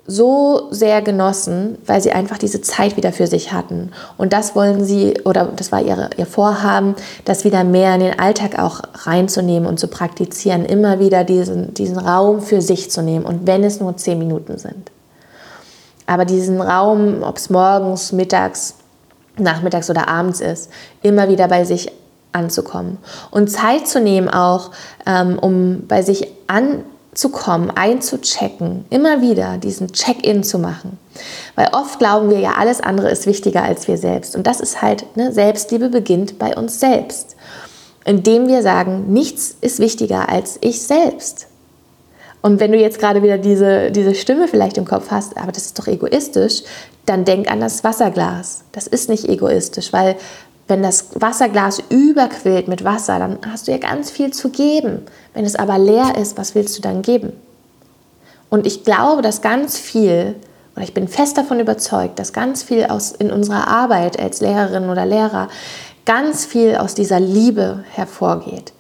so 0.06 0.68
sehr 0.70 1.00
genossen, 1.00 1.78
weil 1.86 2.00
sie 2.00 2.12
einfach 2.12 2.36
diese 2.36 2.60
Zeit 2.60 2.96
wieder 2.96 3.12
für 3.12 3.26
sich 3.26 3.52
hatten. 3.52 3.90
Und 4.18 4.34
das 4.34 4.54
wollen 4.54 4.84
sie, 4.84 5.14
oder 5.24 5.46
das 5.56 5.72
war 5.72 5.80
ihre, 5.80 6.10
ihr 6.18 6.26
Vorhaben, 6.26 6.94
das 7.24 7.44
wieder 7.44 7.64
mehr 7.64 7.94
in 7.94 8.00
den 8.00 8.18
Alltag 8.18 8.58
auch 8.58 8.82
reinzunehmen 9.06 9.66
und 9.66 9.80
zu 9.80 9.88
praktizieren, 9.88 10.66
immer 10.66 10.98
wieder 10.98 11.24
diesen, 11.24 11.72
diesen 11.72 11.98
Raum 11.98 12.42
für 12.42 12.60
sich 12.60 12.90
zu 12.90 13.02
nehmen. 13.02 13.24
Und 13.24 13.46
wenn 13.46 13.64
es 13.64 13.80
nur 13.80 13.96
zehn 13.96 14.18
Minuten 14.18 14.58
sind. 14.58 14.90
Aber 16.06 16.26
diesen 16.26 16.60
Raum, 16.60 17.22
ob 17.22 17.38
es 17.38 17.48
morgens, 17.48 18.12
mittags, 18.12 18.74
nachmittags 19.38 19.88
oder 19.88 20.08
abends 20.08 20.40
ist, 20.40 20.70
immer 21.02 21.28
wieder 21.28 21.48
bei 21.48 21.64
sich 21.64 21.90
anzukommen. 22.32 22.98
Und 23.30 23.50
Zeit 23.50 23.88
zu 23.88 24.00
nehmen 24.00 24.28
auch, 24.28 24.70
ähm, 25.06 25.38
um 25.38 25.86
bei 25.86 26.02
sich 26.02 26.28
anzukommen, 27.14 27.70
einzuchecken, 27.70 28.86
immer 28.90 29.20
wieder 29.20 29.56
diesen 29.58 29.92
Check-in 29.92 30.42
zu 30.42 30.58
machen. 30.58 30.98
Weil 31.54 31.68
oft 31.72 32.00
glauben 32.00 32.28
wir 32.28 32.40
ja, 32.40 32.54
alles 32.58 32.80
andere 32.80 33.08
ist 33.08 33.26
wichtiger 33.26 33.62
als 33.62 33.86
wir 33.86 33.98
selbst. 33.98 34.34
Und 34.34 34.48
das 34.48 34.58
ist 34.58 34.82
halt, 34.82 35.16
ne, 35.16 35.32
Selbstliebe 35.32 35.90
beginnt 35.90 36.40
bei 36.40 36.56
uns 36.56 36.80
selbst. 36.80 37.36
Indem 38.04 38.48
wir 38.48 38.62
sagen, 38.62 39.12
nichts 39.12 39.56
ist 39.60 39.78
wichtiger 39.78 40.28
als 40.28 40.58
ich 40.60 40.82
selbst. 40.82 41.46
Und 42.42 42.58
wenn 42.58 42.72
du 42.72 42.78
jetzt 42.78 42.98
gerade 42.98 43.22
wieder 43.22 43.38
diese, 43.38 43.92
diese 43.92 44.16
Stimme 44.16 44.48
vielleicht 44.48 44.76
im 44.76 44.84
Kopf 44.84 45.12
hast, 45.12 45.36
aber 45.36 45.52
das 45.52 45.66
ist 45.66 45.78
doch 45.78 45.86
egoistisch, 45.86 46.64
dann 47.06 47.24
denk 47.24 47.48
an 47.48 47.60
das 47.60 47.84
Wasserglas. 47.84 48.64
Das 48.72 48.88
ist 48.88 49.08
nicht 49.08 49.28
egoistisch, 49.28 49.92
weil 49.92 50.16
wenn 50.66 50.82
das 50.82 51.08
Wasserglas 51.14 51.82
überquillt 51.90 52.68
mit 52.68 52.84
Wasser, 52.84 53.18
dann 53.18 53.38
hast 53.46 53.68
du 53.68 53.72
ja 53.72 53.78
ganz 53.78 54.10
viel 54.10 54.32
zu 54.32 54.48
geben. 54.48 55.02
Wenn 55.34 55.44
es 55.44 55.56
aber 55.56 55.78
leer 55.78 56.16
ist, 56.16 56.38
was 56.38 56.54
willst 56.54 56.76
du 56.78 56.82
dann 56.82 57.02
geben? 57.02 57.32
Und 58.48 58.66
ich 58.66 58.84
glaube, 58.84 59.20
dass 59.20 59.42
ganz 59.42 59.78
viel, 59.78 60.36
oder 60.74 60.84
ich 60.84 60.94
bin 60.94 61.08
fest 61.08 61.36
davon 61.36 61.60
überzeugt, 61.60 62.18
dass 62.18 62.32
ganz 62.32 62.62
viel 62.62 62.84
aus, 62.84 63.12
in 63.12 63.30
unserer 63.30 63.68
Arbeit 63.68 64.18
als 64.18 64.40
Lehrerin 64.40 64.88
oder 64.88 65.04
Lehrer, 65.04 65.48
ganz 66.06 66.44
viel 66.44 66.76
aus 66.76 66.94
dieser 66.94 67.20
Liebe 67.20 67.84
hervorgeht. 67.92 68.72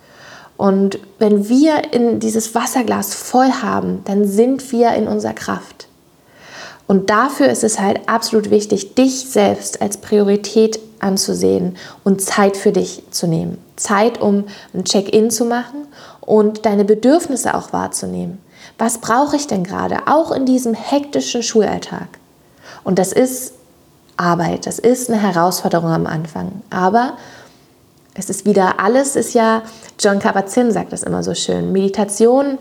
Und 0.56 0.98
wenn 1.18 1.48
wir 1.48 1.92
in 1.92 2.20
dieses 2.20 2.54
Wasserglas 2.54 3.14
voll 3.14 3.50
haben, 3.50 4.02
dann 4.04 4.26
sind 4.26 4.70
wir 4.72 4.92
in 4.92 5.08
unserer 5.08 5.32
Kraft. 5.32 5.88
Und 6.86 7.10
dafür 7.10 7.48
ist 7.48 7.64
es 7.64 7.80
halt 7.80 8.08
absolut 8.08 8.50
wichtig, 8.50 8.94
dich 8.94 9.28
selbst 9.28 9.80
als 9.80 9.96
Priorität 9.96 10.78
anzusehen 11.04 11.76
und 12.02 12.20
Zeit 12.20 12.56
für 12.56 12.72
dich 12.72 13.02
zu 13.10 13.26
nehmen. 13.26 13.58
Zeit, 13.76 14.20
um 14.20 14.44
ein 14.72 14.84
Check-in 14.84 15.30
zu 15.30 15.44
machen 15.44 15.86
und 16.20 16.66
deine 16.66 16.84
Bedürfnisse 16.84 17.54
auch 17.54 17.72
wahrzunehmen. 17.72 18.38
Was 18.78 18.98
brauche 18.98 19.36
ich 19.36 19.46
denn 19.46 19.62
gerade, 19.62 20.06
auch 20.06 20.32
in 20.32 20.46
diesem 20.46 20.74
hektischen 20.74 21.42
Schulalltag? 21.42 22.08
Und 22.82 22.98
das 22.98 23.12
ist 23.12 23.54
Arbeit, 24.16 24.66
das 24.66 24.78
ist 24.78 25.10
eine 25.10 25.20
Herausforderung 25.20 25.90
am 25.90 26.06
Anfang. 26.06 26.62
Aber 26.70 27.14
es 28.14 28.30
ist 28.30 28.46
wieder, 28.46 28.80
alles 28.80 29.16
ist 29.16 29.34
ja, 29.34 29.62
John 29.98 30.18
Kabat-Zinn 30.18 30.72
sagt 30.72 30.92
das 30.92 31.02
immer 31.02 31.22
so 31.22 31.34
schön, 31.34 31.72
Meditation 31.72 32.58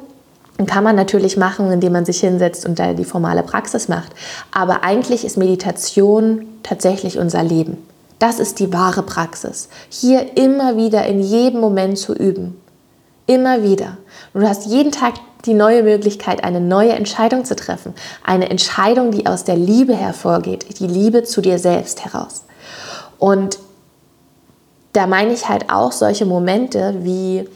kann 0.68 0.84
man 0.84 0.96
natürlich 0.96 1.36
machen, 1.36 1.72
indem 1.72 1.94
man 1.94 2.06
sich 2.06 2.20
hinsetzt 2.20 2.66
und 2.66 2.78
da 2.80 2.94
die 2.94 3.06
formale 3.06 3.44
Praxis 3.44 3.88
macht. 3.88 4.12
Aber 4.52 4.84
eigentlich 4.84 5.26
ist 5.26 5.36
Meditation 5.36 6.46
tatsächlich 6.62 7.18
unser 7.18 7.44
Leben. 7.44 7.78
Das 8.24 8.40
ist 8.40 8.60
die 8.60 8.72
wahre 8.72 9.04
Praxis. 9.04 9.68
Hier 9.90 10.38
immer 10.38 10.78
wieder 10.78 11.06
in 11.06 11.20
jedem 11.20 11.60
Moment 11.60 11.98
zu 11.98 12.14
üben. 12.14 12.58
Immer 13.26 13.64
wieder. 13.64 13.98
Und 14.34 14.40
du 14.40 14.48
hast 14.48 14.66
jeden 14.66 14.94
Tag 14.94 15.16
die 15.44 15.54
neue 15.54 15.84
Möglichkeit, 15.84 16.42
eine 16.42 16.62
neue 16.62 16.94
Entscheidung 16.94 17.44
zu 17.44 17.54
treffen. 17.54 17.94
Eine 18.24 18.50
Entscheidung, 18.50 19.12
die 19.12 19.26
aus 19.26 19.44
der 19.44 19.58
Liebe 19.58 19.94
hervorgeht, 19.94 20.80
die 20.80 20.88
Liebe 20.88 21.24
zu 21.24 21.42
dir 21.42 21.60
selbst 21.60 22.06
heraus. 22.06 22.46
Und 23.20 23.60
da 24.94 25.06
meine 25.06 25.34
ich 25.34 25.50
halt 25.50 25.70
auch 25.70 25.92
solche 25.92 26.26
Momente 26.26 27.00
wie, 27.02 27.50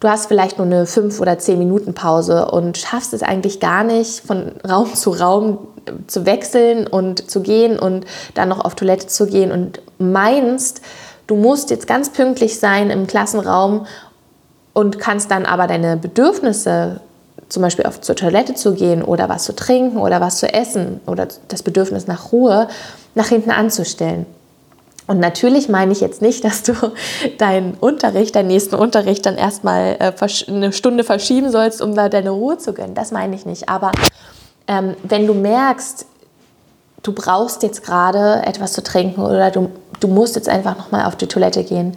du 0.00 0.08
hast 0.08 0.28
vielleicht 0.28 0.56
nur 0.56 0.66
eine 0.66 0.86
5 0.86 1.20
oder 1.20 1.38
10 1.38 1.58
Minuten 1.58 1.92
Pause 1.92 2.46
und 2.46 2.78
schaffst 2.78 3.12
es 3.12 3.22
eigentlich 3.22 3.60
gar 3.60 3.84
nicht, 3.84 4.20
von 4.20 4.52
Raum 4.66 4.94
zu 4.94 5.10
Raum 5.10 5.58
zu 6.06 6.26
wechseln 6.26 6.86
und 6.86 7.30
zu 7.30 7.40
gehen 7.40 7.78
und 7.78 8.04
dann 8.34 8.48
noch 8.48 8.64
auf 8.64 8.74
Toilette 8.74 9.06
zu 9.06 9.26
gehen 9.26 9.52
und 9.52 9.80
meinst, 9.98 10.80
du 11.26 11.36
musst 11.36 11.70
jetzt 11.70 11.86
ganz 11.86 12.10
pünktlich 12.10 12.58
sein 12.58 12.90
im 12.90 13.06
Klassenraum 13.06 13.86
und 14.72 14.98
kannst 14.98 15.30
dann 15.30 15.46
aber 15.46 15.66
deine 15.66 15.96
Bedürfnisse, 15.96 17.00
zum 17.48 17.62
Beispiel 17.62 17.86
auf 17.86 18.00
zur 18.00 18.16
Toilette 18.16 18.54
zu 18.54 18.74
gehen 18.74 19.02
oder 19.02 19.28
was 19.28 19.44
zu 19.44 19.54
trinken 19.54 19.98
oder 19.98 20.20
was 20.20 20.38
zu 20.38 20.52
essen 20.52 21.00
oder 21.06 21.28
das 21.48 21.62
Bedürfnis 21.62 22.06
nach 22.06 22.32
Ruhe, 22.32 22.68
nach 23.14 23.28
hinten 23.28 23.50
anzustellen. 23.50 24.26
Und 25.06 25.20
natürlich 25.20 25.68
meine 25.68 25.92
ich 25.92 26.00
jetzt 26.00 26.22
nicht, 26.22 26.44
dass 26.44 26.62
du 26.62 26.72
deinen 27.38 27.74
Unterricht, 27.74 28.34
deinen 28.34 28.48
nächsten 28.48 28.74
Unterricht 28.74 29.26
dann 29.26 29.36
erstmal 29.36 29.96
äh, 29.98 30.12
eine 30.48 30.72
Stunde 30.72 31.04
verschieben 31.04 31.50
sollst, 31.50 31.82
um 31.82 31.94
da 31.94 32.08
deine 32.08 32.30
Ruhe 32.30 32.58
zu 32.58 32.72
gönnen. 32.72 32.94
Das 32.94 33.12
meine 33.12 33.36
ich 33.36 33.44
nicht. 33.44 33.68
Aber 33.68 33.92
ähm, 34.66 34.96
wenn 35.02 35.26
du 35.26 35.34
merkst, 35.34 36.06
du 37.02 37.12
brauchst 37.12 37.62
jetzt 37.62 37.84
gerade 37.84 38.42
etwas 38.46 38.72
zu 38.72 38.82
trinken 38.82 39.22
oder 39.22 39.50
du, 39.50 39.70
du 40.00 40.08
musst 40.08 40.36
jetzt 40.36 40.48
einfach 40.48 40.76
nochmal 40.76 41.06
auf 41.06 41.16
die 41.16 41.26
Toilette 41.26 41.64
gehen 41.64 41.96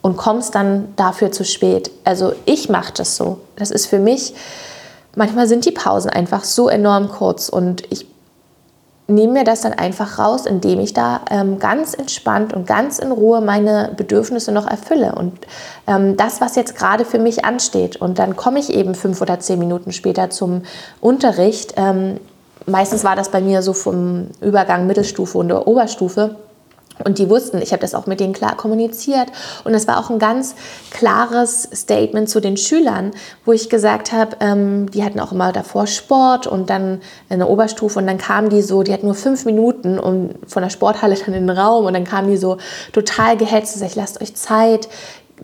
und 0.00 0.16
kommst 0.16 0.54
dann 0.54 0.92
dafür 0.96 1.32
zu 1.32 1.44
spät. 1.44 1.90
Also 2.04 2.32
ich 2.44 2.68
mache 2.68 2.92
das 2.96 3.16
so. 3.16 3.40
Das 3.56 3.70
ist 3.70 3.86
für 3.86 3.98
mich, 3.98 4.34
manchmal 5.16 5.48
sind 5.48 5.64
die 5.64 5.72
Pausen 5.72 6.10
einfach 6.10 6.44
so 6.44 6.68
enorm 6.68 7.08
kurz 7.08 7.48
und 7.48 7.82
ich 7.90 8.06
nehme 9.08 9.32
mir 9.32 9.44
das 9.44 9.62
dann 9.62 9.72
einfach 9.72 10.18
raus, 10.18 10.44
indem 10.44 10.80
ich 10.80 10.92
da 10.92 11.22
ähm, 11.30 11.58
ganz 11.58 11.94
entspannt 11.94 12.52
und 12.52 12.66
ganz 12.66 12.98
in 12.98 13.10
Ruhe 13.10 13.40
meine 13.40 13.92
Bedürfnisse 13.96 14.52
noch 14.52 14.66
erfülle 14.66 15.14
und 15.14 15.32
ähm, 15.86 16.16
das, 16.18 16.42
was 16.42 16.56
jetzt 16.56 16.76
gerade 16.76 17.06
für 17.06 17.18
mich 17.18 17.44
ansteht. 17.44 17.96
Und 17.96 18.18
dann 18.18 18.36
komme 18.36 18.58
ich 18.60 18.72
eben 18.72 18.94
fünf 18.94 19.22
oder 19.22 19.40
zehn 19.40 19.58
Minuten 19.58 19.92
später 19.92 20.28
zum 20.28 20.62
Unterricht. 21.00 21.74
Ähm, 21.76 22.20
meistens 22.66 23.02
war 23.02 23.16
das 23.16 23.30
bei 23.30 23.40
mir 23.40 23.62
so 23.62 23.72
vom 23.72 24.28
Übergang 24.42 24.86
Mittelstufe 24.86 25.38
und 25.38 25.50
Oberstufe. 25.52 26.36
Und 27.04 27.18
die 27.18 27.30
wussten, 27.30 27.62
ich 27.62 27.72
habe 27.72 27.80
das 27.80 27.94
auch 27.94 28.06
mit 28.06 28.20
denen 28.20 28.32
klar 28.32 28.56
kommuniziert. 28.56 29.28
Und 29.64 29.74
es 29.74 29.86
war 29.86 29.98
auch 29.98 30.10
ein 30.10 30.18
ganz 30.18 30.54
klares 30.90 31.68
Statement 31.72 32.28
zu 32.28 32.40
den 32.40 32.56
Schülern, 32.56 33.12
wo 33.44 33.52
ich 33.52 33.68
gesagt 33.68 34.12
habe, 34.12 34.36
ähm, 34.40 34.90
die 34.90 35.04
hatten 35.04 35.20
auch 35.20 35.32
immer 35.32 35.52
davor 35.52 35.86
Sport 35.86 36.46
und 36.46 36.70
dann 36.70 37.00
eine 37.28 37.46
Oberstufe 37.46 37.98
und 37.98 38.06
dann 38.06 38.18
kamen 38.18 38.48
die 38.48 38.62
so, 38.62 38.82
die 38.82 38.92
hatten 38.92 39.06
nur 39.06 39.14
fünf 39.14 39.44
Minuten 39.44 39.98
um, 39.98 40.30
von 40.46 40.62
der 40.62 40.70
Sporthalle 40.70 41.14
dann 41.14 41.34
in 41.34 41.46
den 41.46 41.56
Raum 41.56 41.86
und 41.86 41.94
dann 41.94 42.04
kamen 42.04 42.28
die 42.28 42.36
so 42.36 42.58
total 42.92 43.36
gehetzt 43.36 43.76
und 43.76 43.86
ich 43.86 43.94
lasst 43.94 44.20
euch 44.20 44.34
Zeit, 44.34 44.88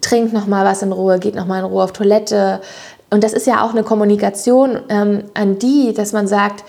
trinkt 0.01 0.33
noch 0.33 0.47
mal 0.47 0.64
was 0.64 0.83
in 0.83 0.93
Ruhe, 0.93 1.19
geht 1.19 1.35
noch 1.35 1.47
mal 1.47 1.61
in 1.61 1.64
Ruhe 1.64 1.85
auf 1.85 1.93
Toilette. 1.93 2.61
Und 3.11 3.23
das 3.23 3.33
ist 3.33 3.47
ja 3.47 3.64
auch 3.64 3.71
eine 3.71 3.85
Kommunikation 3.85 4.81
ähm, 4.88 5.25
an 5.35 5.59
die, 5.59 5.95
dass 5.95 6.12
man 6.12 6.27
sagt, 6.27 6.64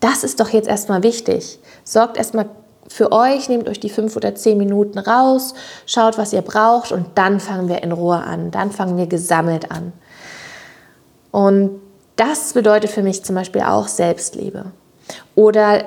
das 0.00 0.24
ist 0.24 0.40
doch 0.40 0.48
jetzt 0.48 0.68
erstmal 0.68 1.02
wichtig. 1.02 1.58
Sorgt 1.84 2.16
erstmal 2.16 2.46
für 2.92 3.12
euch, 3.12 3.48
nehmt 3.48 3.68
euch 3.68 3.80
die 3.80 3.90
fünf 3.90 4.16
oder 4.16 4.34
zehn 4.34 4.58
Minuten 4.58 4.98
raus, 4.98 5.54
schaut, 5.86 6.18
was 6.18 6.32
ihr 6.32 6.42
braucht 6.42 6.92
und 6.92 7.06
dann 7.14 7.40
fangen 7.40 7.68
wir 7.68 7.82
in 7.82 7.92
Ruhe 7.92 8.18
an. 8.18 8.50
Dann 8.50 8.70
fangen 8.70 8.96
wir 8.96 9.06
gesammelt 9.06 9.70
an. 9.70 9.92
Und 11.30 11.80
das 12.16 12.52
bedeutet 12.52 12.90
für 12.90 13.02
mich 13.02 13.24
zum 13.24 13.34
Beispiel 13.34 13.62
auch 13.62 13.88
Selbstliebe. 13.88 14.66
Oder 15.34 15.84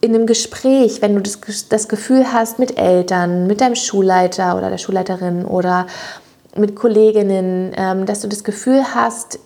in 0.00 0.14
einem 0.14 0.26
Gespräch, 0.26 1.02
wenn 1.02 1.14
du 1.14 1.20
das, 1.20 1.68
das 1.68 1.88
Gefühl 1.88 2.32
hast 2.32 2.58
mit 2.58 2.78
Eltern, 2.78 3.46
mit 3.46 3.60
deinem 3.60 3.74
Schulleiter 3.74 4.56
oder 4.56 4.70
der 4.70 4.78
Schulleiterin 4.78 5.44
oder 5.44 5.86
mit 6.56 6.74
Kolleginnen, 6.74 7.72
ähm, 7.76 8.06
dass 8.06 8.20
du 8.20 8.28
das 8.28 8.42
Gefühl 8.42 8.82
hast, 8.94 9.38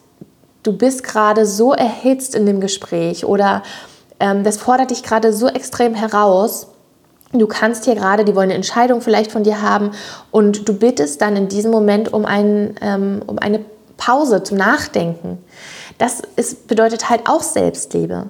du 0.62 0.72
bist 0.72 1.05
gerade 1.05 1.44
so 1.44 1.72
erhitzt 1.72 2.35
in 2.35 2.46
dem 2.46 2.61
Gespräch 2.61 3.27
oder 3.27 3.62
ähm, 4.20 4.44
das 4.44 4.57
fordert 4.57 4.90
dich 4.90 5.03
gerade 5.03 5.33
so 5.33 5.48
extrem 5.48 5.94
heraus. 5.94 6.68
Du 7.33 7.46
kannst 7.46 7.85
hier 7.85 7.96
gerade, 7.96 8.24
die 8.24 8.35
wollen 8.35 8.50
eine 8.50 8.55
Entscheidung 8.55 9.00
vielleicht 9.00 9.33
von 9.33 9.42
dir 9.42 9.61
haben 9.61 9.90
und 10.31 10.68
du 10.68 10.74
bittest 10.74 11.20
dann 11.20 11.37
in 11.37 11.48
diesem 11.48 11.72
Moment 11.72 12.12
um, 12.12 12.24
ein, 12.24 12.77
ähm, 12.81 13.22
um 13.27 13.38
eine 13.38 13.64
Pause 13.96 14.42
zum 14.42 14.57
Nachdenken. 14.57 15.38
Das 15.98 16.22
ist, 16.37 16.66
bedeutet 16.68 17.09
halt 17.11 17.29
auch 17.29 17.42
Selbstliebe. 17.42 18.27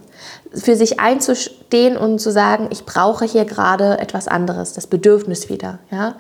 Für 0.55 0.77
sich 0.77 1.01
einzustehen 1.01 1.97
und 1.97 2.19
zu 2.19 2.31
sagen, 2.31 2.69
ich 2.71 2.85
brauche 2.85 3.25
hier 3.25 3.45
gerade 3.45 3.99
etwas 3.99 4.29
anderes, 4.29 4.73
das 4.73 4.87
Bedürfnis 4.87 5.49
wieder. 5.49 5.79
Ja? 5.91 6.17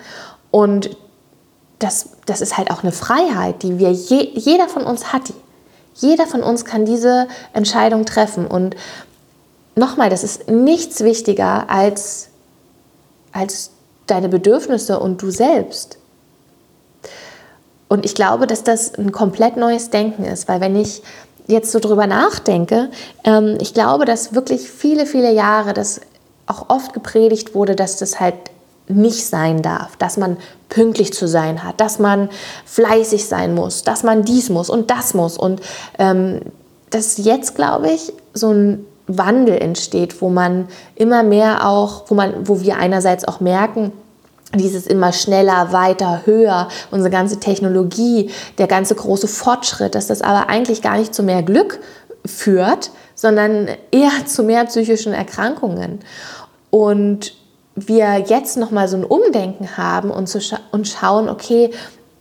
Und 0.50 0.96
das, 1.78 2.10
das 2.26 2.40
ist 2.40 2.56
halt 2.56 2.70
auch 2.70 2.82
eine 2.82 2.92
Freiheit, 2.92 3.62
die 3.62 3.78
wir 3.78 3.92
je, 3.92 4.30
jeder 4.34 4.68
von 4.68 4.84
uns 4.84 5.12
hat. 5.12 5.32
Jeder 5.94 6.26
von 6.26 6.42
uns 6.42 6.64
kann 6.64 6.84
diese 6.84 7.28
Entscheidung 7.52 8.04
treffen. 8.04 8.46
Und 8.46 8.74
nochmal, 9.76 10.10
das 10.10 10.24
ist 10.24 10.50
nichts 10.50 11.02
wichtiger 11.02 11.68
als, 11.70 12.28
als 13.32 13.70
deine 14.06 14.28
Bedürfnisse 14.28 14.98
und 14.98 15.20
du 15.22 15.30
selbst. 15.30 15.98
Und 17.88 18.04
ich 18.04 18.14
glaube, 18.14 18.46
dass 18.46 18.64
das 18.64 18.94
ein 18.94 19.12
komplett 19.12 19.56
neues 19.56 19.90
Denken 19.90 20.24
ist, 20.24 20.48
weil 20.48 20.60
wenn 20.60 20.76
ich 20.76 21.02
jetzt 21.46 21.70
so 21.72 21.78
drüber 21.78 22.06
nachdenke, 22.06 22.90
ähm, 23.24 23.58
ich 23.60 23.74
glaube, 23.74 24.04
dass 24.04 24.34
wirklich 24.34 24.70
viele, 24.70 25.06
viele 25.06 25.32
Jahre 25.32 25.74
das 25.74 26.00
auch 26.46 26.70
oft 26.70 26.92
gepredigt 26.92 27.54
wurde, 27.54 27.76
dass 27.76 27.96
das 27.98 28.20
halt 28.20 28.34
nicht 28.86 29.26
sein 29.26 29.62
darf, 29.62 29.96
dass 29.96 30.16
man 30.16 30.36
pünktlich 30.68 31.12
zu 31.12 31.26
sein 31.26 31.62
hat, 31.64 31.80
dass 31.80 31.98
man 31.98 32.28
fleißig 32.66 33.26
sein 33.26 33.54
muss, 33.54 33.82
dass 33.82 34.02
man 34.02 34.24
dies 34.24 34.50
muss 34.50 34.68
und 34.68 34.90
das 34.90 35.14
muss. 35.14 35.38
Und 35.38 35.60
ähm, 35.98 36.40
dass 36.90 37.16
jetzt, 37.18 37.54
glaube 37.54 37.90
ich, 37.90 38.12
so 38.34 38.50
ein 38.50 38.86
Wandel 39.06 39.58
entsteht, 39.58 40.20
wo 40.22 40.28
man 40.30 40.68
immer 40.94 41.22
mehr 41.22 41.68
auch, 41.68 42.04
wo 42.08 42.14
man, 42.14 42.48
wo 42.48 42.60
wir 42.60 42.76
einerseits 42.76 43.26
auch 43.26 43.40
merken, 43.40 43.92
dieses 44.54 44.86
immer 44.86 45.12
schneller, 45.12 45.72
weiter, 45.72 46.22
höher, 46.24 46.68
unsere 46.90 47.10
ganze 47.10 47.40
Technologie, 47.40 48.30
der 48.58 48.66
ganze 48.66 48.94
große 48.94 49.28
Fortschritt, 49.28 49.94
dass 49.94 50.06
das 50.06 50.22
aber 50.22 50.48
eigentlich 50.48 50.80
gar 50.80 50.96
nicht 50.96 51.14
zu 51.14 51.22
mehr 51.22 51.42
Glück 51.42 51.80
führt, 52.24 52.90
sondern 53.14 53.68
eher 53.90 54.12
zu 54.26 54.42
mehr 54.42 54.64
psychischen 54.64 55.12
Erkrankungen. 55.12 56.00
Und 56.70 57.34
wir 57.74 58.18
jetzt 58.26 58.56
noch 58.56 58.70
mal 58.70 58.88
so 58.88 58.96
ein 58.96 59.04
Umdenken 59.04 59.76
haben 59.76 60.10
und, 60.10 60.28
zu 60.28 60.40
scha 60.40 60.60
und 60.70 60.86
schauen, 60.86 61.28
okay, 61.28 61.70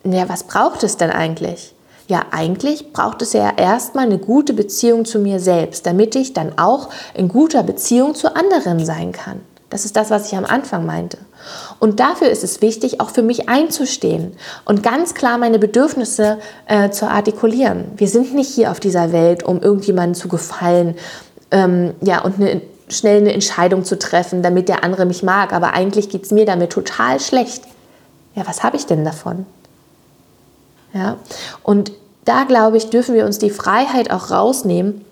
ja, 0.04 0.28
was 0.28 0.44
braucht 0.44 0.84
es 0.84 0.98
denn 0.98 1.12
eigentlich? 1.12 1.73
Ja, 2.14 2.26
eigentlich 2.30 2.94
braucht 2.94 3.24
es 3.24 3.34
ja 3.34 3.50
erstmal 3.58 4.06
eine 4.06 4.20
gute 4.20 4.54
Beziehung 4.54 5.04
zu 5.04 5.18
mir 5.18 5.40
selbst, 5.40 5.88
damit 5.88 6.16
ich 6.16 6.34
dann 6.34 6.60
auch 6.60 6.90
in 7.16 7.28
guter 7.28 7.64
Beziehung 7.64 8.14
zu 8.14 8.36
anderen 8.36 8.86
sein 8.86 9.12
kann. 9.12 9.42
Das 9.72 9.84
ist 9.84 9.96
das, 9.96 10.12
was 10.12 10.28
ich 10.28 10.38
am 10.38 10.46
Anfang 10.46 10.86
meinte. 10.86 11.18
Und 11.80 12.00
dafür 12.00 12.30
ist 12.30 12.44
es 12.44 12.62
wichtig, 12.62 13.02
auch 13.02 13.10
für 13.10 13.24
mich 13.24 13.50
einzustehen 13.50 14.34
und 14.66 14.84
ganz 14.84 15.16
klar 15.16 15.40
meine 15.40 15.58
Bedürfnisse 15.58 16.38
äh, 16.68 16.92
zu 16.92 17.08
artikulieren. 17.08 17.86
Wir 17.98 18.08
sind 18.08 18.36
nicht 18.36 18.54
hier 18.54 18.70
auf 18.70 18.80
dieser 18.80 19.12
Welt, 19.12 19.42
um 19.42 19.60
irgendjemandem 19.60 20.14
zu 20.14 20.28
gefallen 20.28 20.94
ähm, 21.50 21.96
ja, 22.02 22.22
und 22.22 22.36
eine, 22.36 22.62
schnell 22.90 23.22
eine 23.22 23.34
Entscheidung 23.34 23.86
zu 23.86 23.98
treffen, 23.98 24.44
damit 24.44 24.70
der 24.70 24.84
andere 24.84 25.08
mich 25.08 25.24
mag. 25.24 25.52
Aber 25.52 25.74
eigentlich 25.74 26.10
geht 26.10 26.26
es 26.26 26.32
mir 26.32 26.46
damit 26.46 26.74
total 26.74 27.20
schlecht. 27.20 27.64
Ja, 28.36 28.46
was 28.46 28.62
habe 28.62 28.78
ich 28.78 28.86
denn 28.86 29.04
davon? 29.04 29.48
Ja? 30.94 31.18
Und 31.64 31.92
da, 32.26 32.44
glaube 32.44 32.78
ich, 32.78 32.90
dürfen 32.90 33.16
wir 33.16 33.26
uns 33.26 33.40
die 33.40 33.50
Freiheit 33.50 34.12
auch 34.12 34.32
rausnehmen, 34.32 35.04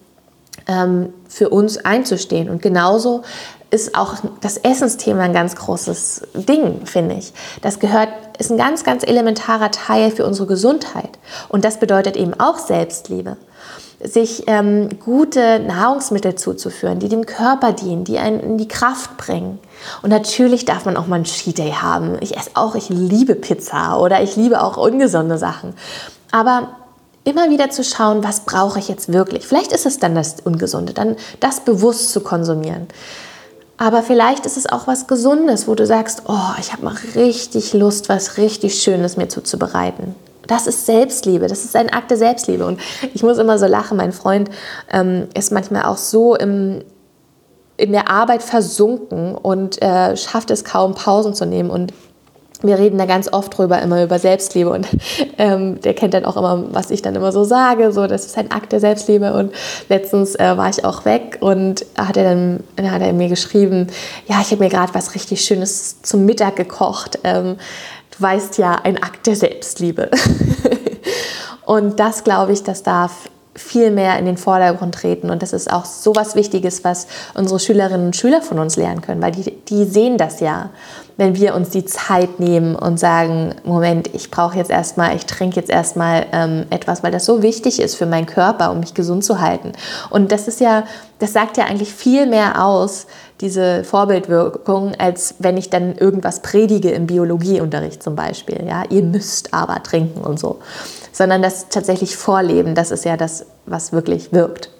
ähm, 0.67 1.13
für 1.27 1.49
uns 1.49 1.77
einzustehen. 1.77 2.49
Und 2.49 2.61
genauso 2.61 3.23
ist 3.71 3.95
auch 3.95 4.15
das 4.41 4.57
Essensthema 4.57 5.21
ein 5.21 5.33
ganz 5.33 5.55
großes 5.55 6.27
Ding, 6.33 6.85
finde 6.85 7.15
ich. 7.15 7.33
Das 7.61 7.79
gehört, 7.79 8.09
ist 8.37 8.51
ein 8.51 8.57
ganz, 8.57 8.83
ganz 8.83 9.03
elementarer 9.03 9.71
Teil 9.71 10.11
für 10.11 10.25
unsere 10.25 10.45
Gesundheit. 10.45 11.17
Und 11.47 11.63
das 11.63 11.79
bedeutet 11.79 12.17
eben 12.17 12.37
auch 12.37 12.59
Selbstliebe. 12.59 13.37
Sich 14.03 14.45
ähm, 14.47 14.89
gute 14.99 15.59
Nahrungsmittel 15.59 16.35
zuzuführen, 16.35 16.99
die 16.99 17.07
dem 17.07 17.25
Körper 17.25 17.71
dienen, 17.71 18.03
die 18.03 18.17
einen 18.17 18.39
in 18.39 18.57
die 18.57 18.67
Kraft 18.67 19.15
bringen. 19.15 19.59
Und 20.01 20.09
natürlich 20.09 20.65
darf 20.65 20.85
man 20.85 20.97
auch 20.97 21.07
mal 21.07 21.17
einen 21.17 21.25
Cheat 21.25 21.59
Day 21.59 21.71
haben. 21.71 22.17
Ich 22.19 22.35
esse 22.35 22.51
auch, 22.55 22.75
ich 22.75 22.89
liebe 22.89 23.35
Pizza 23.35 23.99
oder 23.99 24.21
ich 24.21 24.35
liebe 24.35 24.61
auch 24.61 24.75
ungesunde 24.75 25.37
Sachen. 25.37 25.75
Aber 26.31 26.69
immer 27.23 27.49
wieder 27.49 27.69
zu 27.69 27.83
schauen, 27.83 28.23
was 28.23 28.41
brauche 28.41 28.79
ich 28.79 28.87
jetzt 28.87 29.13
wirklich. 29.13 29.47
Vielleicht 29.47 29.71
ist 29.71 29.85
es 29.85 29.99
dann 29.99 30.15
das 30.15 30.37
Ungesunde, 30.43 30.93
dann 30.93 31.15
das 31.39 31.59
bewusst 31.59 32.11
zu 32.11 32.21
konsumieren. 32.21 32.87
Aber 33.77 34.03
vielleicht 34.03 34.45
ist 34.45 34.57
es 34.57 34.67
auch 34.67 34.85
was 34.85 35.07
Gesundes, 35.07 35.67
wo 35.67 35.73
du 35.73 35.85
sagst, 35.87 36.23
oh, 36.27 36.53
ich 36.59 36.71
habe 36.71 36.85
mal 36.85 36.95
richtig 37.15 37.73
Lust, 37.73 38.09
was 38.09 38.37
richtig 38.37 38.81
Schönes 38.81 39.17
mir 39.17 39.27
zuzubereiten. 39.27 40.15
Das 40.45 40.67
ist 40.67 40.85
Selbstliebe, 40.85 41.47
das 41.47 41.65
ist 41.65 41.75
ein 41.75 41.91
Akt 41.91 42.11
der 42.11 42.17
Selbstliebe. 42.17 42.65
Und 42.65 42.79
ich 43.13 43.23
muss 43.23 43.37
immer 43.37 43.57
so 43.57 43.65
lachen, 43.65 43.97
mein 43.97 44.11
Freund 44.11 44.49
ähm, 44.91 45.27
ist 45.33 45.51
manchmal 45.51 45.83
auch 45.85 45.97
so 45.97 46.35
im, 46.35 46.83
in 47.77 47.91
der 47.91 48.09
Arbeit 48.09 48.43
versunken 48.43 49.33
und 49.33 49.81
äh, 49.81 50.15
schafft 50.17 50.51
es 50.51 50.63
kaum, 50.63 50.93
Pausen 50.93 51.33
zu 51.33 51.45
nehmen. 51.45 51.69
Und 51.69 51.93
wir 52.61 52.77
reden 52.77 52.97
da 52.97 53.05
ganz 53.05 53.31
oft 53.31 53.57
drüber, 53.57 53.81
immer 53.81 54.03
über 54.03 54.19
Selbstliebe 54.19 54.69
und 54.69 54.87
ähm, 55.37 55.81
der 55.81 55.93
kennt 55.93 56.13
dann 56.13 56.25
auch 56.25 56.37
immer, 56.37 56.65
was 56.71 56.91
ich 56.91 57.01
dann 57.01 57.15
immer 57.15 57.31
so 57.31 57.43
sage, 57.43 57.91
so 57.91 58.07
das 58.07 58.25
ist 58.25 58.37
ein 58.37 58.51
Akt 58.51 58.71
der 58.71 58.79
Selbstliebe 58.79 59.33
und 59.33 59.53
letztens 59.89 60.35
äh, 60.35 60.57
war 60.57 60.69
ich 60.69 60.85
auch 60.85 61.05
weg 61.05 61.37
und 61.41 61.85
hat 61.97 62.17
er 62.17 62.23
dann, 62.23 62.59
dann 62.75 62.91
hat 62.91 63.01
er 63.01 63.13
mir 63.13 63.29
geschrieben, 63.29 63.87
ja, 64.27 64.41
ich 64.41 64.51
habe 64.51 64.63
mir 64.63 64.69
gerade 64.69 64.93
was 64.93 65.15
richtig 65.15 65.43
Schönes 65.43 66.01
zum 66.01 66.25
Mittag 66.25 66.55
gekocht. 66.55 67.19
Ähm, 67.23 67.57
du 68.17 68.21
weißt 68.21 68.57
ja, 68.57 68.75
ein 68.83 69.01
Akt 69.01 69.27
der 69.27 69.35
Selbstliebe. 69.35 70.09
und 71.65 71.99
das 71.99 72.23
glaube 72.23 72.51
ich, 72.53 72.63
das 72.63 72.83
darf 72.83 73.29
viel 73.55 73.91
mehr 73.91 74.17
in 74.17 74.25
den 74.25 74.37
Vordergrund 74.37 74.95
treten. 74.95 75.29
Und 75.29 75.43
das 75.43 75.53
ist 75.53 75.71
auch 75.71 75.85
so 75.85 76.15
was 76.15 76.35
Wichtiges, 76.35 76.83
was 76.83 77.07
unsere 77.33 77.59
Schülerinnen 77.59 78.07
und 78.07 78.15
Schüler 78.15 78.41
von 78.41 78.59
uns 78.59 78.77
lernen 78.77 79.01
können, 79.01 79.21
weil 79.21 79.31
die, 79.31 79.51
die 79.67 79.83
sehen 79.85 80.17
das 80.17 80.39
ja, 80.39 80.69
wenn 81.21 81.35
wir 81.35 81.53
uns 81.53 81.69
die 81.69 81.85
Zeit 81.85 82.39
nehmen 82.39 82.75
und 82.75 82.99
sagen, 82.99 83.53
Moment, 83.63 84.09
ich 84.15 84.31
brauche 84.31 84.57
jetzt 84.57 84.71
erstmal, 84.71 85.15
ich 85.15 85.27
trinke 85.27 85.55
jetzt 85.55 85.69
erstmal 85.69 86.25
ähm, 86.31 86.65
etwas, 86.71 87.03
weil 87.03 87.11
das 87.11 87.25
so 87.25 87.43
wichtig 87.43 87.79
ist 87.79 87.93
für 87.93 88.07
meinen 88.07 88.25
Körper, 88.25 88.71
um 88.71 88.79
mich 88.79 88.95
gesund 88.95 89.23
zu 89.23 89.39
halten. 89.39 89.73
Und 90.09 90.31
das 90.31 90.47
ist 90.47 90.59
ja, 90.59 90.83
das 91.19 91.31
sagt 91.31 91.57
ja 91.57 91.65
eigentlich 91.65 91.93
viel 91.93 92.25
mehr 92.25 92.65
aus, 92.65 93.05
diese 93.39 93.83
Vorbildwirkung, 93.83 94.95
als 94.97 95.35
wenn 95.37 95.57
ich 95.57 95.69
dann 95.69 95.95
irgendwas 95.95 96.41
predige 96.41 96.89
im 96.89 97.05
Biologieunterricht 97.05 98.01
zum 98.01 98.15
Beispiel. 98.15 98.65
Ja, 98.67 98.85
ihr 98.89 99.03
müsst 99.03 99.53
aber 99.53 99.83
trinken 99.83 100.21
und 100.21 100.39
so 100.39 100.57
sondern 101.11 101.41
das 101.41 101.67
tatsächlich 101.69 102.15
vorleben, 102.15 102.73
das 102.73 102.89
ist 102.89 103.05
ja 103.05 103.17
das, 103.17 103.45
was 103.65 103.91
wirklich 103.91 104.31
wirkt. 104.31 104.71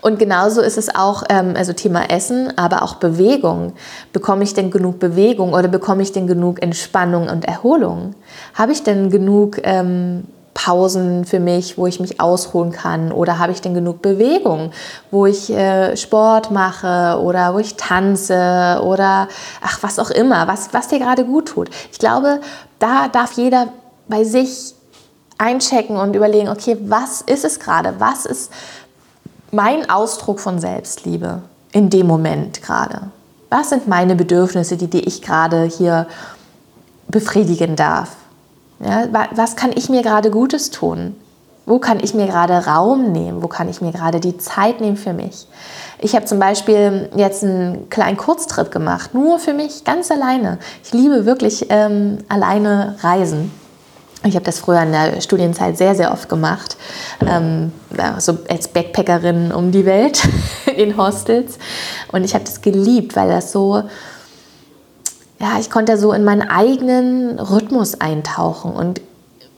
Und 0.00 0.18
genauso 0.18 0.60
ist 0.60 0.78
es 0.78 0.94
auch, 0.94 1.24
ähm, 1.28 1.54
also 1.56 1.72
Thema 1.72 2.10
Essen, 2.10 2.56
aber 2.56 2.82
auch 2.82 2.96
Bewegung. 2.96 3.72
Bekomme 4.12 4.44
ich 4.44 4.54
denn 4.54 4.70
genug 4.70 4.98
Bewegung 4.98 5.52
oder 5.52 5.68
bekomme 5.68 6.02
ich 6.02 6.12
denn 6.12 6.26
genug 6.26 6.62
Entspannung 6.62 7.28
und 7.28 7.44
Erholung? 7.44 8.14
Habe 8.54 8.72
ich 8.72 8.82
denn 8.82 9.10
genug 9.10 9.58
ähm, 9.64 10.24
Pausen 10.54 11.24
für 11.24 11.38
mich, 11.38 11.78
wo 11.78 11.86
ich 11.86 12.00
mich 12.00 12.20
ausruhen 12.20 12.72
kann? 12.72 13.12
Oder 13.12 13.38
habe 13.38 13.52
ich 13.52 13.60
denn 13.60 13.74
genug 13.74 14.02
Bewegung, 14.02 14.72
wo 15.10 15.26
ich 15.26 15.50
äh, 15.50 15.96
Sport 15.96 16.50
mache 16.50 17.20
oder 17.20 17.54
wo 17.54 17.58
ich 17.58 17.76
tanze 17.76 18.80
oder 18.82 19.28
ach, 19.62 19.78
was 19.82 20.00
auch 20.00 20.10
immer, 20.10 20.48
was, 20.48 20.70
was 20.72 20.88
dir 20.88 20.98
gerade 20.98 21.24
gut 21.24 21.48
tut? 21.48 21.70
Ich 21.92 21.98
glaube, 21.98 22.40
da 22.80 23.08
darf 23.08 23.32
jeder 23.32 23.68
bei 24.08 24.24
sich 24.24 24.74
einchecken 25.38 25.96
und 25.96 26.16
überlegen, 26.16 26.48
okay, 26.48 26.76
was 26.80 27.22
ist 27.22 27.44
es 27.44 27.60
gerade? 27.60 27.94
Was 27.98 28.26
ist 28.26 28.52
mein 29.50 29.88
Ausdruck 29.88 30.40
von 30.40 30.58
Selbstliebe 30.58 31.42
in 31.72 31.90
dem 31.90 32.06
Moment 32.06 32.62
gerade? 32.62 33.10
Was 33.50 33.70
sind 33.70 33.88
meine 33.88 34.14
Bedürfnisse, 34.14 34.76
die, 34.76 34.88
die 34.88 35.04
ich 35.04 35.22
gerade 35.22 35.64
hier 35.64 36.06
befriedigen 37.08 37.76
darf? 37.76 38.16
Ja, 38.80 39.08
was 39.34 39.56
kann 39.56 39.72
ich 39.74 39.88
mir 39.88 40.02
gerade 40.02 40.30
Gutes 40.30 40.70
tun? 40.70 41.16
Wo 41.66 41.78
kann 41.78 42.00
ich 42.00 42.14
mir 42.14 42.26
gerade 42.26 42.66
Raum 42.66 43.12
nehmen? 43.12 43.42
Wo 43.42 43.48
kann 43.48 43.68
ich 43.68 43.80
mir 43.80 43.92
gerade 43.92 44.20
die 44.20 44.38
Zeit 44.38 44.80
nehmen 44.80 44.96
für 44.96 45.12
mich? 45.12 45.46
Ich 45.98 46.14
habe 46.14 46.24
zum 46.24 46.38
Beispiel 46.38 47.10
jetzt 47.14 47.44
einen 47.44 47.90
kleinen 47.90 48.16
Kurztrip 48.16 48.70
gemacht, 48.70 49.12
nur 49.12 49.38
für 49.38 49.52
mich, 49.52 49.84
ganz 49.84 50.10
alleine. 50.10 50.58
Ich 50.82 50.94
liebe 50.94 51.26
wirklich 51.26 51.66
ähm, 51.68 52.18
alleine 52.28 52.96
Reisen. 53.00 53.50
Ich 54.24 54.34
habe 54.34 54.44
das 54.44 54.58
früher 54.58 54.82
in 54.82 54.92
der 54.92 55.20
Studienzeit 55.20 55.78
sehr, 55.78 55.94
sehr 55.94 56.12
oft 56.12 56.28
gemacht, 56.28 56.76
ähm, 57.24 57.72
so 58.18 58.36
als 58.48 58.68
Backpackerin 58.68 59.52
um 59.52 59.70
die 59.70 59.86
Welt 59.86 60.28
in 60.76 60.96
Hostels. 60.96 61.58
Und 62.10 62.24
ich 62.24 62.34
habe 62.34 62.44
das 62.44 62.60
geliebt, 62.60 63.14
weil 63.14 63.28
das 63.28 63.52
so, 63.52 63.84
ja, 65.38 65.58
ich 65.60 65.70
konnte 65.70 65.96
so 65.96 66.12
in 66.12 66.24
meinen 66.24 66.42
eigenen 66.42 67.38
Rhythmus 67.38 68.00
eintauchen 68.00 68.72
und 68.72 69.00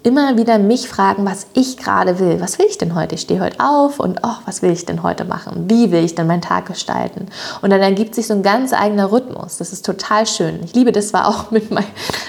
immer 0.03 0.37
wieder 0.39 0.59
mich 0.59 0.89
fragen, 0.89 1.27
was 1.27 1.47
ich 1.53 1.77
gerade 1.77 2.19
will. 2.19 2.41
Was 2.41 2.59
will 2.59 2.67
ich 2.69 2.79
denn 2.79 2.95
heute? 2.95 3.17
Ich 3.17 3.23
stehe 3.23 3.41
heute 3.41 3.61
auf 3.61 4.01
und 4.01 4.21
oh, 4.23 4.37
was 4.47 4.63
will 4.63 4.71
ich 4.71 4.87
denn 4.87 5.03
heute 5.03 5.25
machen? 5.25 5.69
Wie 5.69 5.91
will 5.91 6.05
ich 6.05 6.15
denn 6.15 6.27
meinen 6.27 6.41
Tag 6.41 6.67
gestalten? 6.67 7.27
Und 7.61 7.71
dann 7.71 7.81
ergibt 7.81 8.15
sich 8.15 8.27
so 8.27 8.35
ein 8.35 8.43
ganz 8.43 8.73
eigener 8.73 9.13
Rhythmus. 9.13 9.59
Das 9.59 9.73
ist 9.73 9.85
total 9.85 10.27
schön. 10.27 10.61
Ich 10.65 10.75
liebe 10.75 10.93
das 10.93 11.09
zwar 11.09 11.29
auch 11.29 11.51
mit 11.51 11.71
meinen 11.71 11.87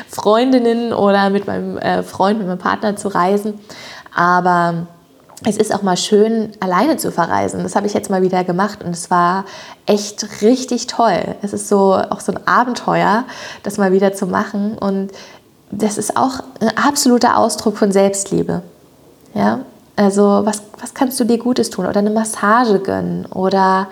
Freundinnen 0.10 0.94
oder 0.94 1.30
mit 1.30 1.48
meinem 1.48 1.78
äh, 1.78 2.04
Freund, 2.04 2.40
mit 2.40 2.48
meinem 2.48 2.60
Partner 2.60 2.96
zu 2.98 3.08
reisen, 3.08 3.60
aber 4.14 4.88
es 5.44 5.58
ist 5.58 5.74
auch 5.74 5.82
mal 5.82 5.98
schön, 5.98 6.52
alleine 6.60 6.98
zu 6.98 7.12
verreisen. 7.12 7.64
Das 7.64 7.76
habe 7.76 7.88
ich 7.88 7.94
jetzt 7.94 8.12
mal 8.12 8.22
wieder 8.22 8.44
gemacht 8.44 8.84
und 8.84 8.92
es 8.92 9.10
war 9.10 9.46
echt 9.88 10.42
richtig 10.42 10.86
toll. 10.86 11.36
Es 11.42 11.54
ist 11.54 11.68
so 11.68 11.96
auch 11.96 12.20
so 12.20 12.32
ein 12.32 12.46
Abenteuer, 12.46 13.24
das 13.64 13.78
mal 13.78 13.92
wieder 13.92 14.14
zu 14.14 14.28
machen 14.28 14.78
und 14.78 15.12
das 15.72 15.98
ist 15.98 16.18
auch 16.18 16.42
ein 16.60 16.76
absoluter 16.78 17.38
Ausdruck 17.38 17.78
von 17.78 17.92
Selbstliebe. 17.92 18.62
Ja? 19.34 19.62
Also 19.96 20.42
was, 20.44 20.64
was 20.80 20.94
kannst 20.94 21.20
du 21.20 21.26
dir 21.26 21.38
Gutes 21.38 21.70
tun? 21.70 21.86
Oder 21.86 22.00
eine 22.00 22.10
Massage 22.10 22.80
gönnen 22.80 23.26
oder 23.28 23.88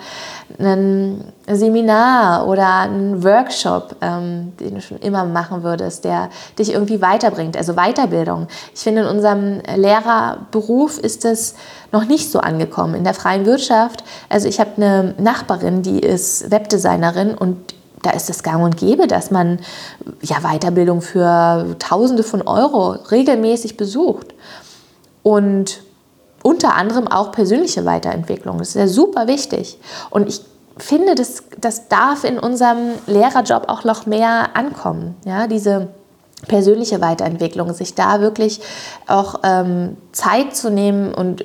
ein 0.58 1.32
Seminar 1.46 2.48
oder 2.48 2.80
einen 2.80 3.22
Workshop, 3.22 3.96
ähm, 4.00 4.52
den 4.58 4.74
du 4.74 4.80
schon 4.80 4.98
immer 4.98 5.24
machen 5.24 5.62
würdest, 5.62 6.04
der 6.04 6.30
dich 6.58 6.72
irgendwie 6.72 7.00
weiterbringt. 7.00 7.56
Also 7.56 7.74
Weiterbildung. 7.74 8.48
Ich 8.74 8.80
finde, 8.80 9.02
in 9.02 9.08
unserem 9.08 9.60
Lehrerberuf 9.76 10.98
ist 10.98 11.24
das 11.24 11.54
noch 11.92 12.06
nicht 12.06 12.30
so 12.30 12.40
angekommen. 12.40 12.94
In 12.94 13.04
der 13.04 13.14
freien 13.14 13.46
Wirtschaft, 13.46 14.02
also 14.28 14.48
ich 14.48 14.58
habe 14.58 14.70
eine 14.76 15.14
Nachbarin, 15.18 15.82
die 15.82 16.00
ist 16.00 16.50
Webdesignerin 16.50 17.34
und 17.34 17.56
da 18.02 18.10
ist 18.10 18.30
es 18.30 18.42
gang 18.42 18.62
und 18.62 18.76
gäbe, 18.76 19.06
dass 19.06 19.30
man 19.30 19.60
ja, 20.22 20.38
Weiterbildung 20.40 21.02
für 21.02 21.76
Tausende 21.78 22.22
von 22.22 22.42
Euro 22.42 22.92
regelmäßig 22.92 23.76
besucht. 23.76 24.34
Und 25.22 25.82
unter 26.42 26.74
anderem 26.74 27.08
auch 27.08 27.32
persönliche 27.32 27.84
Weiterentwicklung. 27.84 28.58
Das 28.58 28.68
ist 28.68 28.76
ja 28.76 28.88
super 28.88 29.26
wichtig. 29.26 29.78
Und 30.08 30.28
ich 30.28 30.40
finde, 30.78 31.14
das, 31.14 31.44
das 31.58 31.88
darf 31.88 32.24
in 32.24 32.38
unserem 32.38 32.92
Lehrerjob 33.06 33.68
auch 33.68 33.84
noch 33.84 34.06
mehr 34.06 34.56
ankommen. 34.56 35.16
Ja, 35.26 35.46
diese 35.46 35.88
persönliche 36.48 37.02
Weiterentwicklung, 37.02 37.74
sich 37.74 37.94
da 37.94 38.20
wirklich 38.22 38.60
auch 39.06 39.40
ähm, 39.42 39.98
Zeit 40.12 40.56
zu 40.56 40.70
nehmen 40.70 41.14
und 41.14 41.44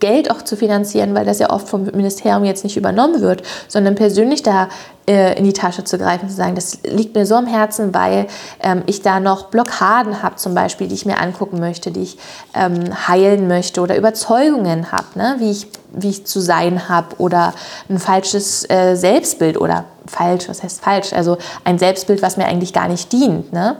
Geld 0.00 0.30
auch 0.30 0.42
zu 0.42 0.56
finanzieren, 0.56 1.14
weil 1.14 1.24
das 1.24 1.38
ja 1.38 1.50
oft 1.50 1.68
vom 1.68 1.84
Ministerium 1.84 2.44
jetzt 2.44 2.64
nicht 2.64 2.76
übernommen 2.76 3.20
wird, 3.20 3.42
sondern 3.68 3.94
persönlich 3.94 4.42
da 4.42 4.68
äh, 5.06 5.38
in 5.38 5.44
die 5.44 5.52
Tasche 5.52 5.84
zu 5.84 5.98
greifen, 5.98 6.28
zu 6.28 6.34
sagen, 6.34 6.54
das 6.54 6.78
liegt 6.84 7.14
mir 7.14 7.26
so 7.26 7.34
am 7.34 7.46
Herzen, 7.46 7.92
weil 7.92 8.26
ähm, 8.62 8.82
ich 8.86 9.02
da 9.02 9.20
noch 9.20 9.46
Blockaden 9.46 10.22
habe 10.22 10.36
zum 10.36 10.54
Beispiel, 10.54 10.88
die 10.88 10.94
ich 10.94 11.04
mir 11.06 11.20
angucken 11.20 11.60
möchte, 11.60 11.90
die 11.90 12.02
ich 12.02 12.18
ähm, 12.54 13.08
heilen 13.08 13.46
möchte 13.46 13.80
oder 13.82 13.96
Überzeugungen 13.96 14.90
habe, 14.90 15.06
ne? 15.16 15.36
wie, 15.38 15.50
ich, 15.50 15.66
wie 15.92 16.10
ich 16.10 16.26
zu 16.26 16.40
sein 16.40 16.88
habe 16.88 17.16
oder 17.18 17.52
ein 17.90 17.98
falsches 17.98 18.68
äh, 18.70 18.94
Selbstbild 18.96 19.60
oder 19.60 19.84
falsch, 20.06 20.48
was 20.48 20.62
heißt 20.62 20.80
falsch, 20.80 21.12
also 21.12 21.36
ein 21.64 21.78
Selbstbild, 21.78 22.22
was 22.22 22.38
mir 22.38 22.46
eigentlich 22.46 22.72
gar 22.72 22.88
nicht 22.88 23.12
dient. 23.12 23.52
Ne? 23.52 23.76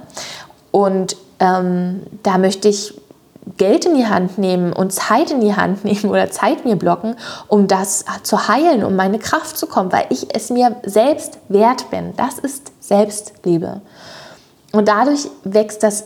Und 0.71 1.17
ähm, 1.41 2.03
da 2.23 2.37
möchte 2.37 2.69
ich 2.69 2.95
Geld 3.57 3.87
in 3.87 3.95
die 3.95 4.07
Hand 4.07 4.39
nehmen 4.39 4.73
und 4.73 4.93
Zeit 4.93 5.31
in 5.31 5.41
die 5.41 5.55
Hand 5.55 5.85
nehmen 5.85 6.11
oder 6.11 6.31
Zeit 6.31 6.65
mir 6.65 6.77
blocken, 6.77 7.17
um 7.47 7.67
das 7.67 8.05
zu 8.23 8.49
heilen, 8.49 8.85
um 8.85 8.97
meine 8.97 9.19
Kraft 9.19 9.57
zu 9.57 9.67
kommen, 9.67 9.93
weil 9.93 10.07
ich 10.11 10.35
es 10.35 10.51
mir 10.51 10.77
selbst 10.85 11.39
wert 11.49 11.91
bin. 11.91 12.15
Das 12.17 12.39
ist 12.39 12.73
Selbstliebe. 12.81 13.81
Und 14.73 14.89
dadurch 14.89 15.29
wächst 15.45 15.83
das, 15.83 16.05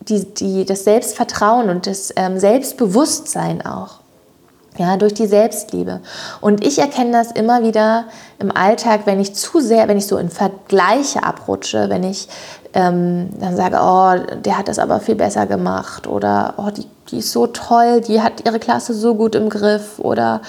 die, 0.00 0.24
die, 0.34 0.64
das 0.64 0.84
Selbstvertrauen 0.84 1.70
und 1.70 1.86
das 1.86 2.12
ähm, 2.16 2.38
Selbstbewusstsein 2.38 3.64
auch. 3.64 3.99
Ja, 4.80 4.96
durch 4.96 5.12
die 5.12 5.26
Selbstliebe. 5.26 6.00
Und 6.40 6.64
ich 6.64 6.78
erkenne 6.78 7.12
das 7.12 7.32
immer 7.32 7.62
wieder 7.62 8.04
im 8.38 8.50
Alltag, 8.50 9.02
wenn 9.04 9.20
ich 9.20 9.34
zu 9.34 9.60
sehr, 9.60 9.88
wenn 9.88 9.98
ich 9.98 10.06
so 10.06 10.16
in 10.16 10.30
Vergleiche 10.30 11.22
abrutsche, 11.22 11.90
wenn 11.90 12.02
ich 12.02 12.28
ähm, 12.72 13.28
dann 13.38 13.56
sage, 13.56 13.76
oh, 13.78 14.38
der 14.40 14.56
hat 14.56 14.68
das 14.68 14.78
aber 14.78 15.00
viel 15.00 15.16
besser 15.16 15.44
gemacht 15.44 16.06
oder 16.06 16.54
oh, 16.56 16.70
die, 16.70 16.86
die 17.10 17.18
ist 17.18 17.30
so 17.30 17.46
toll, 17.46 18.00
die 18.00 18.22
hat 18.22 18.46
ihre 18.46 18.58
Klasse 18.58 18.94
so 18.94 19.16
gut 19.16 19.34
im 19.34 19.50
Griff 19.50 19.98
oder 19.98 20.40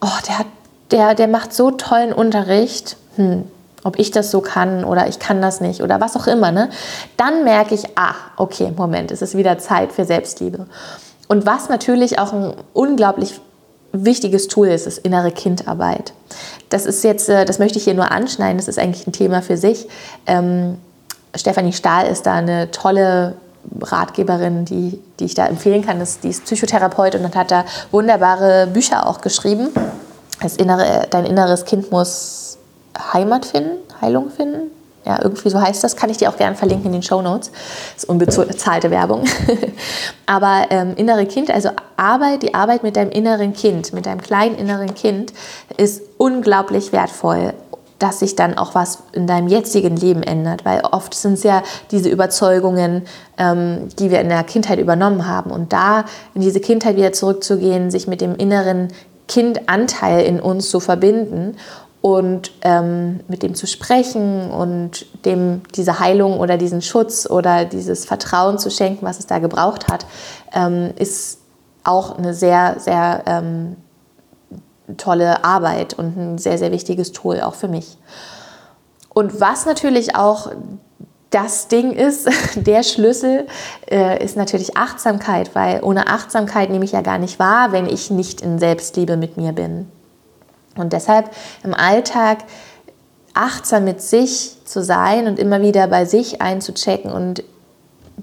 oh, 0.00 0.18
der, 0.26 0.40
hat, 0.40 0.46
der, 0.90 1.14
der 1.14 1.28
macht 1.28 1.54
so 1.54 1.70
tollen 1.70 2.12
Unterricht. 2.12 2.96
Hm, 3.14 3.44
ob 3.84 3.96
ich 3.96 4.10
das 4.10 4.32
so 4.32 4.40
kann 4.40 4.82
oder 4.82 5.06
ich 5.06 5.20
kann 5.20 5.40
das 5.40 5.60
nicht 5.60 5.84
oder 5.84 6.00
was 6.00 6.16
auch 6.16 6.26
immer, 6.26 6.50
ne? 6.50 6.68
dann 7.16 7.44
merke 7.44 7.76
ich, 7.76 7.84
ah, 7.96 8.16
okay, 8.36 8.72
Moment, 8.76 9.12
es 9.12 9.22
ist 9.22 9.36
wieder 9.36 9.58
Zeit 9.58 9.92
für 9.92 10.04
Selbstliebe. 10.04 10.66
Und 11.28 11.46
was 11.46 11.68
natürlich 11.68 12.18
auch 12.18 12.32
ein 12.32 12.54
unglaublich 12.72 13.40
wichtiges 13.92 14.48
Tool 14.48 14.68
ist, 14.68 14.86
ist 14.86 14.98
innere 14.98 15.30
Kindarbeit. 15.30 16.12
Das 16.68 16.86
ist 16.86 17.04
jetzt, 17.04 17.28
äh, 17.28 17.44
das 17.44 17.58
möchte 17.58 17.78
ich 17.78 17.84
hier 17.84 17.94
nur 17.94 18.10
anschneiden, 18.10 18.58
das 18.58 18.68
ist 18.68 18.78
eigentlich 18.78 19.06
ein 19.06 19.12
Thema 19.12 19.42
für 19.42 19.56
sich. 19.56 19.88
Ähm, 20.26 20.78
Stefanie 21.34 21.72
Stahl 21.72 22.06
ist 22.06 22.26
da 22.26 22.34
eine 22.34 22.70
tolle 22.70 23.34
Ratgeberin, 23.80 24.64
die, 24.64 25.00
die 25.20 25.24
ich 25.24 25.34
da 25.34 25.46
empfehlen 25.46 25.84
kann. 25.84 25.98
Das, 25.98 26.20
die 26.20 26.28
ist 26.28 26.44
Psychotherapeutin 26.44 27.24
und 27.24 27.36
hat 27.36 27.50
da 27.50 27.64
wunderbare 27.90 28.66
Bücher 28.66 29.06
auch 29.06 29.20
geschrieben. 29.20 29.68
Das 30.40 30.56
innere, 30.56 31.06
dein 31.10 31.26
inneres 31.26 31.64
Kind 31.64 31.90
muss 31.90 32.58
Heimat 33.12 33.44
finden, 33.44 33.78
Heilung 34.00 34.30
finden. 34.30 34.70
Ja, 35.08 35.18
irgendwie 35.22 35.48
so 35.48 35.58
heißt 35.58 35.82
das. 35.82 35.96
Kann 35.96 36.10
ich 36.10 36.18
dir 36.18 36.28
auch 36.28 36.36
gerne 36.36 36.54
verlinken 36.54 36.86
in 36.88 36.92
den 36.92 37.02
Show 37.02 37.22
Notes. 37.22 37.50
Das 37.94 38.04
ist 38.04 38.08
unbezahlte 38.10 38.90
Werbung. 38.90 39.24
Aber 40.26 40.66
ähm, 40.68 40.92
innere 40.96 41.24
Kind, 41.24 41.50
also 41.50 41.70
Arbeit, 41.96 42.42
die 42.42 42.52
Arbeit 42.52 42.82
mit 42.82 42.94
deinem 42.96 43.10
inneren 43.10 43.54
Kind, 43.54 43.94
mit 43.94 44.04
deinem 44.04 44.20
kleinen 44.20 44.54
inneren 44.56 44.94
Kind, 44.94 45.32
ist 45.78 46.02
unglaublich 46.18 46.92
wertvoll 46.92 47.54
dass 47.98 48.20
sich 48.20 48.36
dann 48.36 48.56
auch 48.56 48.76
was 48.76 49.02
in 49.10 49.26
deinem 49.26 49.48
jetzigen 49.48 49.96
Leben 49.96 50.22
ändert. 50.22 50.64
Weil 50.64 50.82
oft 50.82 51.14
sind 51.14 51.32
es 51.32 51.42
ja 51.42 51.64
diese 51.90 52.08
Überzeugungen, 52.08 53.02
ähm, 53.38 53.88
die 53.98 54.12
wir 54.12 54.20
in 54.20 54.28
der 54.28 54.44
Kindheit 54.44 54.78
übernommen 54.78 55.26
haben. 55.26 55.50
Und 55.50 55.72
da 55.72 56.04
in 56.32 56.40
diese 56.40 56.60
Kindheit 56.60 56.96
wieder 56.96 57.12
zurückzugehen, 57.12 57.90
sich 57.90 58.06
mit 58.06 58.20
dem 58.20 58.36
inneren 58.36 58.92
Kindanteil 59.26 60.24
in 60.24 60.38
uns 60.38 60.70
zu 60.70 60.78
verbinden 60.78 61.56
und 62.00 62.52
ähm, 62.62 63.20
mit 63.28 63.42
dem 63.42 63.54
zu 63.54 63.66
sprechen 63.66 64.50
und 64.50 65.06
dem 65.24 65.62
diese 65.74 65.98
Heilung 65.98 66.38
oder 66.38 66.56
diesen 66.56 66.80
Schutz 66.80 67.28
oder 67.28 67.64
dieses 67.64 68.04
Vertrauen 68.04 68.58
zu 68.58 68.70
schenken, 68.70 69.04
was 69.04 69.18
es 69.18 69.26
da 69.26 69.38
gebraucht 69.38 69.88
hat, 69.88 70.06
ähm, 70.52 70.92
ist 70.96 71.40
auch 71.84 72.16
eine 72.16 72.34
sehr, 72.34 72.76
sehr 72.78 73.22
ähm, 73.26 73.76
tolle 74.96 75.44
Arbeit 75.44 75.94
und 75.94 76.16
ein 76.16 76.38
sehr, 76.38 76.58
sehr 76.58 76.72
wichtiges 76.72 77.12
Tool 77.12 77.40
auch 77.40 77.54
für 77.54 77.68
mich. 77.68 77.98
Und 79.12 79.40
was 79.40 79.66
natürlich 79.66 80.14
auch 80.14 80.52
das 81.30 81.68
Ding 81.68 81.92
ist, 81.92 82.28
der 82.54 82.82
Schlüssel 82.84 83.46
äh, 83.90 84.22
ist 84.24 84.36
natürlich 84.36 84.76
Achtsamkeit, 84.76 85.54
weil 85.54 85.82
ohne 85.82 86.06
Achtsamkeit 86.06 86.70
nehme 86.70 86.84
ich 86.84 86.92
ja 86.92 87.00
gar 87.00 87.18
nicht 87.18 87.38
wahr, 87.38 87.72
wenn 87.72 87.86
ich 87.86 88.10
nicht 88.10 88.40
in 88.40 88.58
Selbstliebe 88.58 89.16
mit 89.16 89.36
mir 89.36 89.52
bin. 89.52 89.90
Und 90.78 90.92
deshalb 90.92 91.30
im 91.62 91.74
Alltag 91.74 92.38
achtsam 93.34 93.84
mit 93.84 94.00
sich 94.00 94.56
zu 94.64 94.82
sein 94.82 95.26
und 95.26 95.38
immer 95.38 95.60
wieder 95.60 95.86
bei 95.86 96.04
sich 96.04 96.40
einzuchecken 96.40 97.10
und 97.10 97.44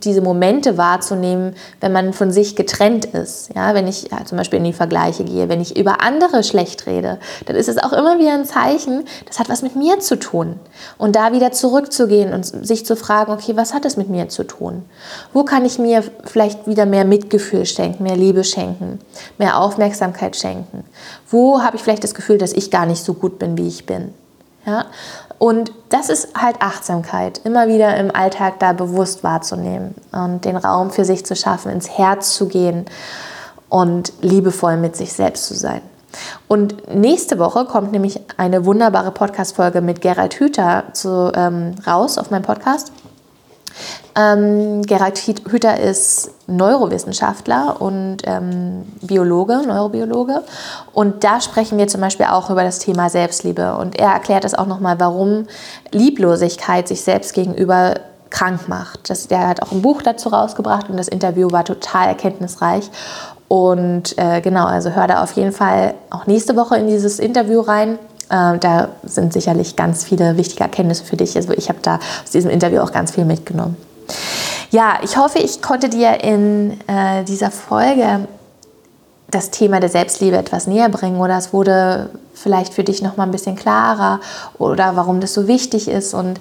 diese 0.03 0.21
Momente 0.21 0.77
wahrzunehmen, 0.77 1.55
wenn 1.79 1.91
man 1.91 2.13
von 2.13 2.31
sich 2.31 2.55
getrennt 2.55 3.05
ist. 3.05 3.49
Ja, 3.55 3.73
wenn 3.73 3.87
ich 3.87 4.11
ja, 4.11 4.25
zum 4.25 4.37
Beispiel 4.37 4.57
in 4.57 4.65
die 4.65 4.73
Vergleiche 4.73 5.23
gehe, 5.23 5.49
wenn 5.49 5.61
ich 5.61 5.77
über 5.77 6.01
andere 6.01 6.43
schlecht 6.43 6.85
rede, 6.85 7.19
dann 7.45 7.55
ist 7.55 7.69
es 7.69 7.77
auch 7.77 7.93
immer 7.93 8.19
wieder 8.19 8.33
ein 8.33 8.45
Zeichen, 8.45 9.05
das 9.25 9.39
hat 9.39 9.49
was 9.49 9.61
mit 9.61 9.75
mir 9.75 9.99
zu 9.99 10.17
tun. 10.17 10.59
Und 10.97 11.15
da 11.15 11.31
wieder 11.31 11.51
zurückzugehen 11.51 12.33
und 12.33 12.45
sich 12.45 12.85
zu 12.85 12.95
fragen, 12.95 13.31
okay, 13.31 13.55
was 13.55 13.73
hat 13.73 13.85
es 13.85 13.97
mit 13.97 14.09
mir 14.09 14.29
zu 14.29 14.43
tun? 14.43 14.83
Wo 15.33 15.43
kann 15.43 15.65
ich 15.65 15.79
mir 15.79 16.03
vielleicht 16.23 16.67
wieder 16.67 16.85
mehr 16.85 17.05
Mitgefühl 17.05 17.65
schenken, 17.65 18.03
mehr 18.03 18.17
Liebe 18.17 18.43
schenken, 18.43 18.99
mehr 19.37 19.59
Aufmerksamkeit 19.59 20.35
schenken? 20.35 20.83
Wo 21.29 21.61
habe 21.61 21.77
ich 21.77 21.83
vielleicht 21.83 22.03
das 22.03 22.13
Gefühl, 22.13 22.37
dass 22.37 22.53
ich 22.53 22.71
gar 22.71 22.85
nicht 22.85 23.03
so 23.03 23.13
gut 23.13 23.39
bin, 23.39 23.57
wie 23.57 23.67
ich 23.67 23.85
bin? 23.85 24.13
Ja? 24.65 24.85
Und 25.37 25.71
das 25.89 26.09
ist 26.09 26.29
halt 26.39 26.61
Achtsamkeit, 26.61 27.41
immer 27.43 27.67
wieder 27.67 27.97
im 27.97 28.15
Alltag 28.15 28.59
da 28.59 28.73
bewusst 28.73 29.23
wahrzunehmen 29.23 29.95
und 30.11 30.45
den 30.45 30.55
Raum 30.55 30.91
für 30.91 31.03
sich 31.05 31.25
zu 31.25 31.35
schaffen, 31.35 31.71
ins 31.71 31.89
Herz 31.89 32.33
zu 32.33 32.47
gehen 32.47 32.85
und 33.69 34.13
liebevoll 34.21 34.77
mit 34.77 34.95
sich 34.95 35.13
selbst 35.13 35.47
zu 35.47 35.55
sein. 35.55 35.81
Und 36.47 36.95
nächste 36.95 37.39
Woche 37.39 37.65
kommt 37.65 37.91
nämlich 37.91 38.21
eine 38.37 38.65
wunderbare 38.65 39.11
Podcast-Folge 39.11 39.81
mit 39.81 40.01
Gerald 40.01 40.35
Hüther 40.35 40.85
zu, 40.93 41.31
ähm, 41.35 41.75
raus 41.85 42.17
auf 42.17 42.31
meinem 42.31 42.43
Podcast. 42.43 42.93
Ähm, 44.15 44.81
Gerald 44.83 45.17
Hüther 45.17 45.79
ist 45.79 46.31
Neurowissenschaftler 46.47 47.81
und 47.81 48.17
ähm, 48.23 48.85
Biologe, 49.01 49.63
Neurobiologe. 49.65 50.43
Und 50.93 51.23
da 51.23 51.41
sprechen 51.41 51.77
wir 51.77 51.87
zum 51.87 52.01
Beispiel 52.01 52.27
auch 52.27 52.49
über 52.49 52.63
das 52.63 52.79
Thema 52.79 53.09
Selbstliebe. 53.09 53.75
Und 53.75 53.99
er 53.99 54.09
erklärt 54.09 54.45
es 54.45 54.53
auch 54.53 54.67
nochmal, 54.67 54.99
warum 54.99 55.47
Lieblosigkeit 55.91 56.87
sich 56.87 57.01
selbst 57.01 57.33
gegenüber 57.33 57.95
krank 58.29 58.67
macht. 58.67 59.09
Das, 59.09 59.27
der 59.27 59.47
hat 59.47 59.61
auch 59.61 59.71
ein 59.71 59.81
Buch 59.81 60.01
dazu 60.01 60.29
rausgebracht 60.29 60.89
und 60.89 60.97
das 60.97 61.07
Interview 61.07 61.51
war 61.51 61.63
total 61.63 62.07
erkenntnisreich. 62.07 62.89
Und 63.47 64.17
äh, 64.17 64.41
genau, 64.41 64.65
also 64.65 64.89
hör 64.91 65.07
da 65.07 65.23
auf 65.23 65.33
jeden 65.33 65.51
Fall 65.51 65.93
auch 66.09 66.25
nächste 66.25 66.55
Woche 66.55 66.77
in 66.77 66.87
dieses 66.87 67.19
Interview 67.19 67.61
rein. 67.61 67.99
Äh, 68.29 68.57
da 68.57 68.89
sind 69.03 69.33
sicherlich 69.33 69.75
ganz 69.75 70.03
viele 70.03 70.37
wichtige 70.37 70.63
Erkenntnisse 70.63 71.05
für 71.05 71.17
dich. 71.17 71.35
Also 71.35 71.53
ich 71.53 71.69
habe 71.69 71.79
da 71.81 71.99
aus 72.23 72.31
diesem 72.31 72.49
Interview 72.49 72.79
auch 72.79 72.91
ganz 72.91 73.11
viel 73.11 73.25
mitgenommen. 73.25 73.77
Ja, 74.71 74.99
ich 75.03 75.17
hoffe, 75.17 75.39
ich 75.39 75.61
konnte 75.61 75.89
dir 75.89 76.23
in 76.23 76.79
äh, 76.87 77.23
dieser 77.23 77.51
Folge 77.51 78.27
das 79.29 79.51
Thema 79.51 79.79
der 79.79 79.89
Selbstliebe 79.89 80.37
etwas 80.37 80.67
näher 80.67 80.89
bringen 80.89 81.19
oder 81.19 81.37
es 81.37 81.53
wurde 81.53 82.09
vielleicht 82.33 82.73
für 82.73 82.83
dich 82.83 83.01
noch 83.01 83.17
mal 83.17 83.23
ein 83.23 83.31
bisschen 83.31 83.55
klarer 83.55 84.19
oder 84.57 84.95
warum 84.95 85.19
das 85.19 85.33
so 85.33 85.47
wichtig 85.47 85.87
ist 85.87 86.13
und 86.13 86.39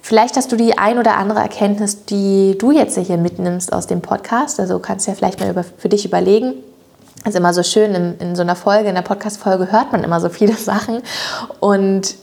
vielleicht 0.00 0.36
hast 0.36 0.50
du 0.50 0.56
die 0.56 0.78
ein 0.78 0.98
oder 0.98 1.16
andere 1.16 1.40
Erkenntnis, 1.40 2.04
die 2.04 2.56
du 2.58 2.70
jetzt 2.70 2.98
hier 2.98 3.16
mitnimmst 3.16 3.72
aus 3.72 3.86
dem 3.86 4.00
Podcast. 4.00 4.58
Also 4.60 4.78
kannst 4.78 5.06
du 5.06 5.12
ja 5.12 5.16
vielleicht 5.16 5.40
mal 5.40 5.50
über, 5.50 5.64
für 5.64 5.88
dich 5.88 6.04
überlegen. 6.04 6.54
Ist 7.24 7.36
immer 7.36 7.54
so 7.54 7.62
schön, 7.62 7.94
in, 7.94 8.18
in 8.18 8.36
so 8.36 8.42
einer 8.42 8.56
Folge, 8.56 8.88
in 8.88 8.94
der 8.94 9.02
Podcast-Folge 9.02 9.70
hört 9.70 9.92
man 9.92 10.02
immer 10.02 10.20
so 10.20 10.28
viele 10.28 10.52
Sachen 10.56 11.02
und 11.60 12.16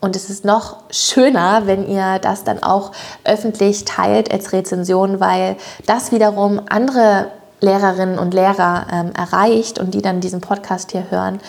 Und 0.00 0.16
es 0.16 0.30
ist 0.30 0.44
noch 0.44 0.76
schöner, 0.90 1.66
wenn 1.66 1.88
ihr 1.88 2.18
das 2.18 2.44
dann 2.44 2.62
auch 2.62 2.92
öffentlich 3.24 3.84
teilt 3.84 4.32
als 4.32 4.52
Rezension, 4.52 5.20
weil 5.20 5.56
das 5.86 6.12
wiederum 6.12 6.60
andere 6.68 7.28
Lehrerinnen 7.60 8.18
und 8.18 8.34
Lehrer 8.34 8.86
ähm, 8.92 9.12
erreicht 9.16 9.78
und 9.78 9.94
die 9.94 10.02
dann 10.02 10.20
diesen 10.20 10.40
Podcast 10.40 10.92
hier 10.92 11.10
hören. 11.10 11.40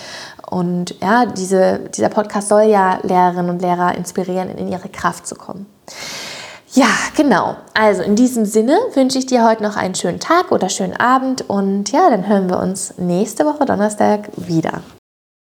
Und 0.49 0.95
ja, 1.01 1.25
diese, 1.25 1.79
dieser 1.95 2.09
Podcast 2.09 2.47
soll 2.47 2.63
ja 2.63 2.99
Lehrerinnen 3.03 3.49
und 3.49 3.61
Lehrer 3.61 3.95
inspirieren, 3.95 4.49
in 4.49 4.69
ihre 4.69 4.87
Kraft 4.87 5.27
zu 5.27 5.35
kommen. 5.35 5.65
Ja, 6.71 6.87
genau. 7.15 7.55
Also 7.73 8.03
in 8.03 8.15
diesem 8.15 8.45
Sinne 8.45 8.77
wünsche 8.93 9.17
ich 9.17 9.25
dir 9.25 9.45
heute 9.45 9.63
noch 9.63 9.75
einen 9.75 9.95
schönen 9.95 10.19
Tag 10.19 10.51
oder 10.51 10.69
schönen 10.69 10.95
Abend 10.95 11.49
und 11.49 11.91
ja, 11.91 12.09
dann 12.09 12.27
hören 12.27 12.49
wir 12.49 12.59
uns 12.59 12.93
nächste 12.97 13.45
Woche 13.45 13.65
Donnerstag 13.65 14.29
wieder. 14.35 14.81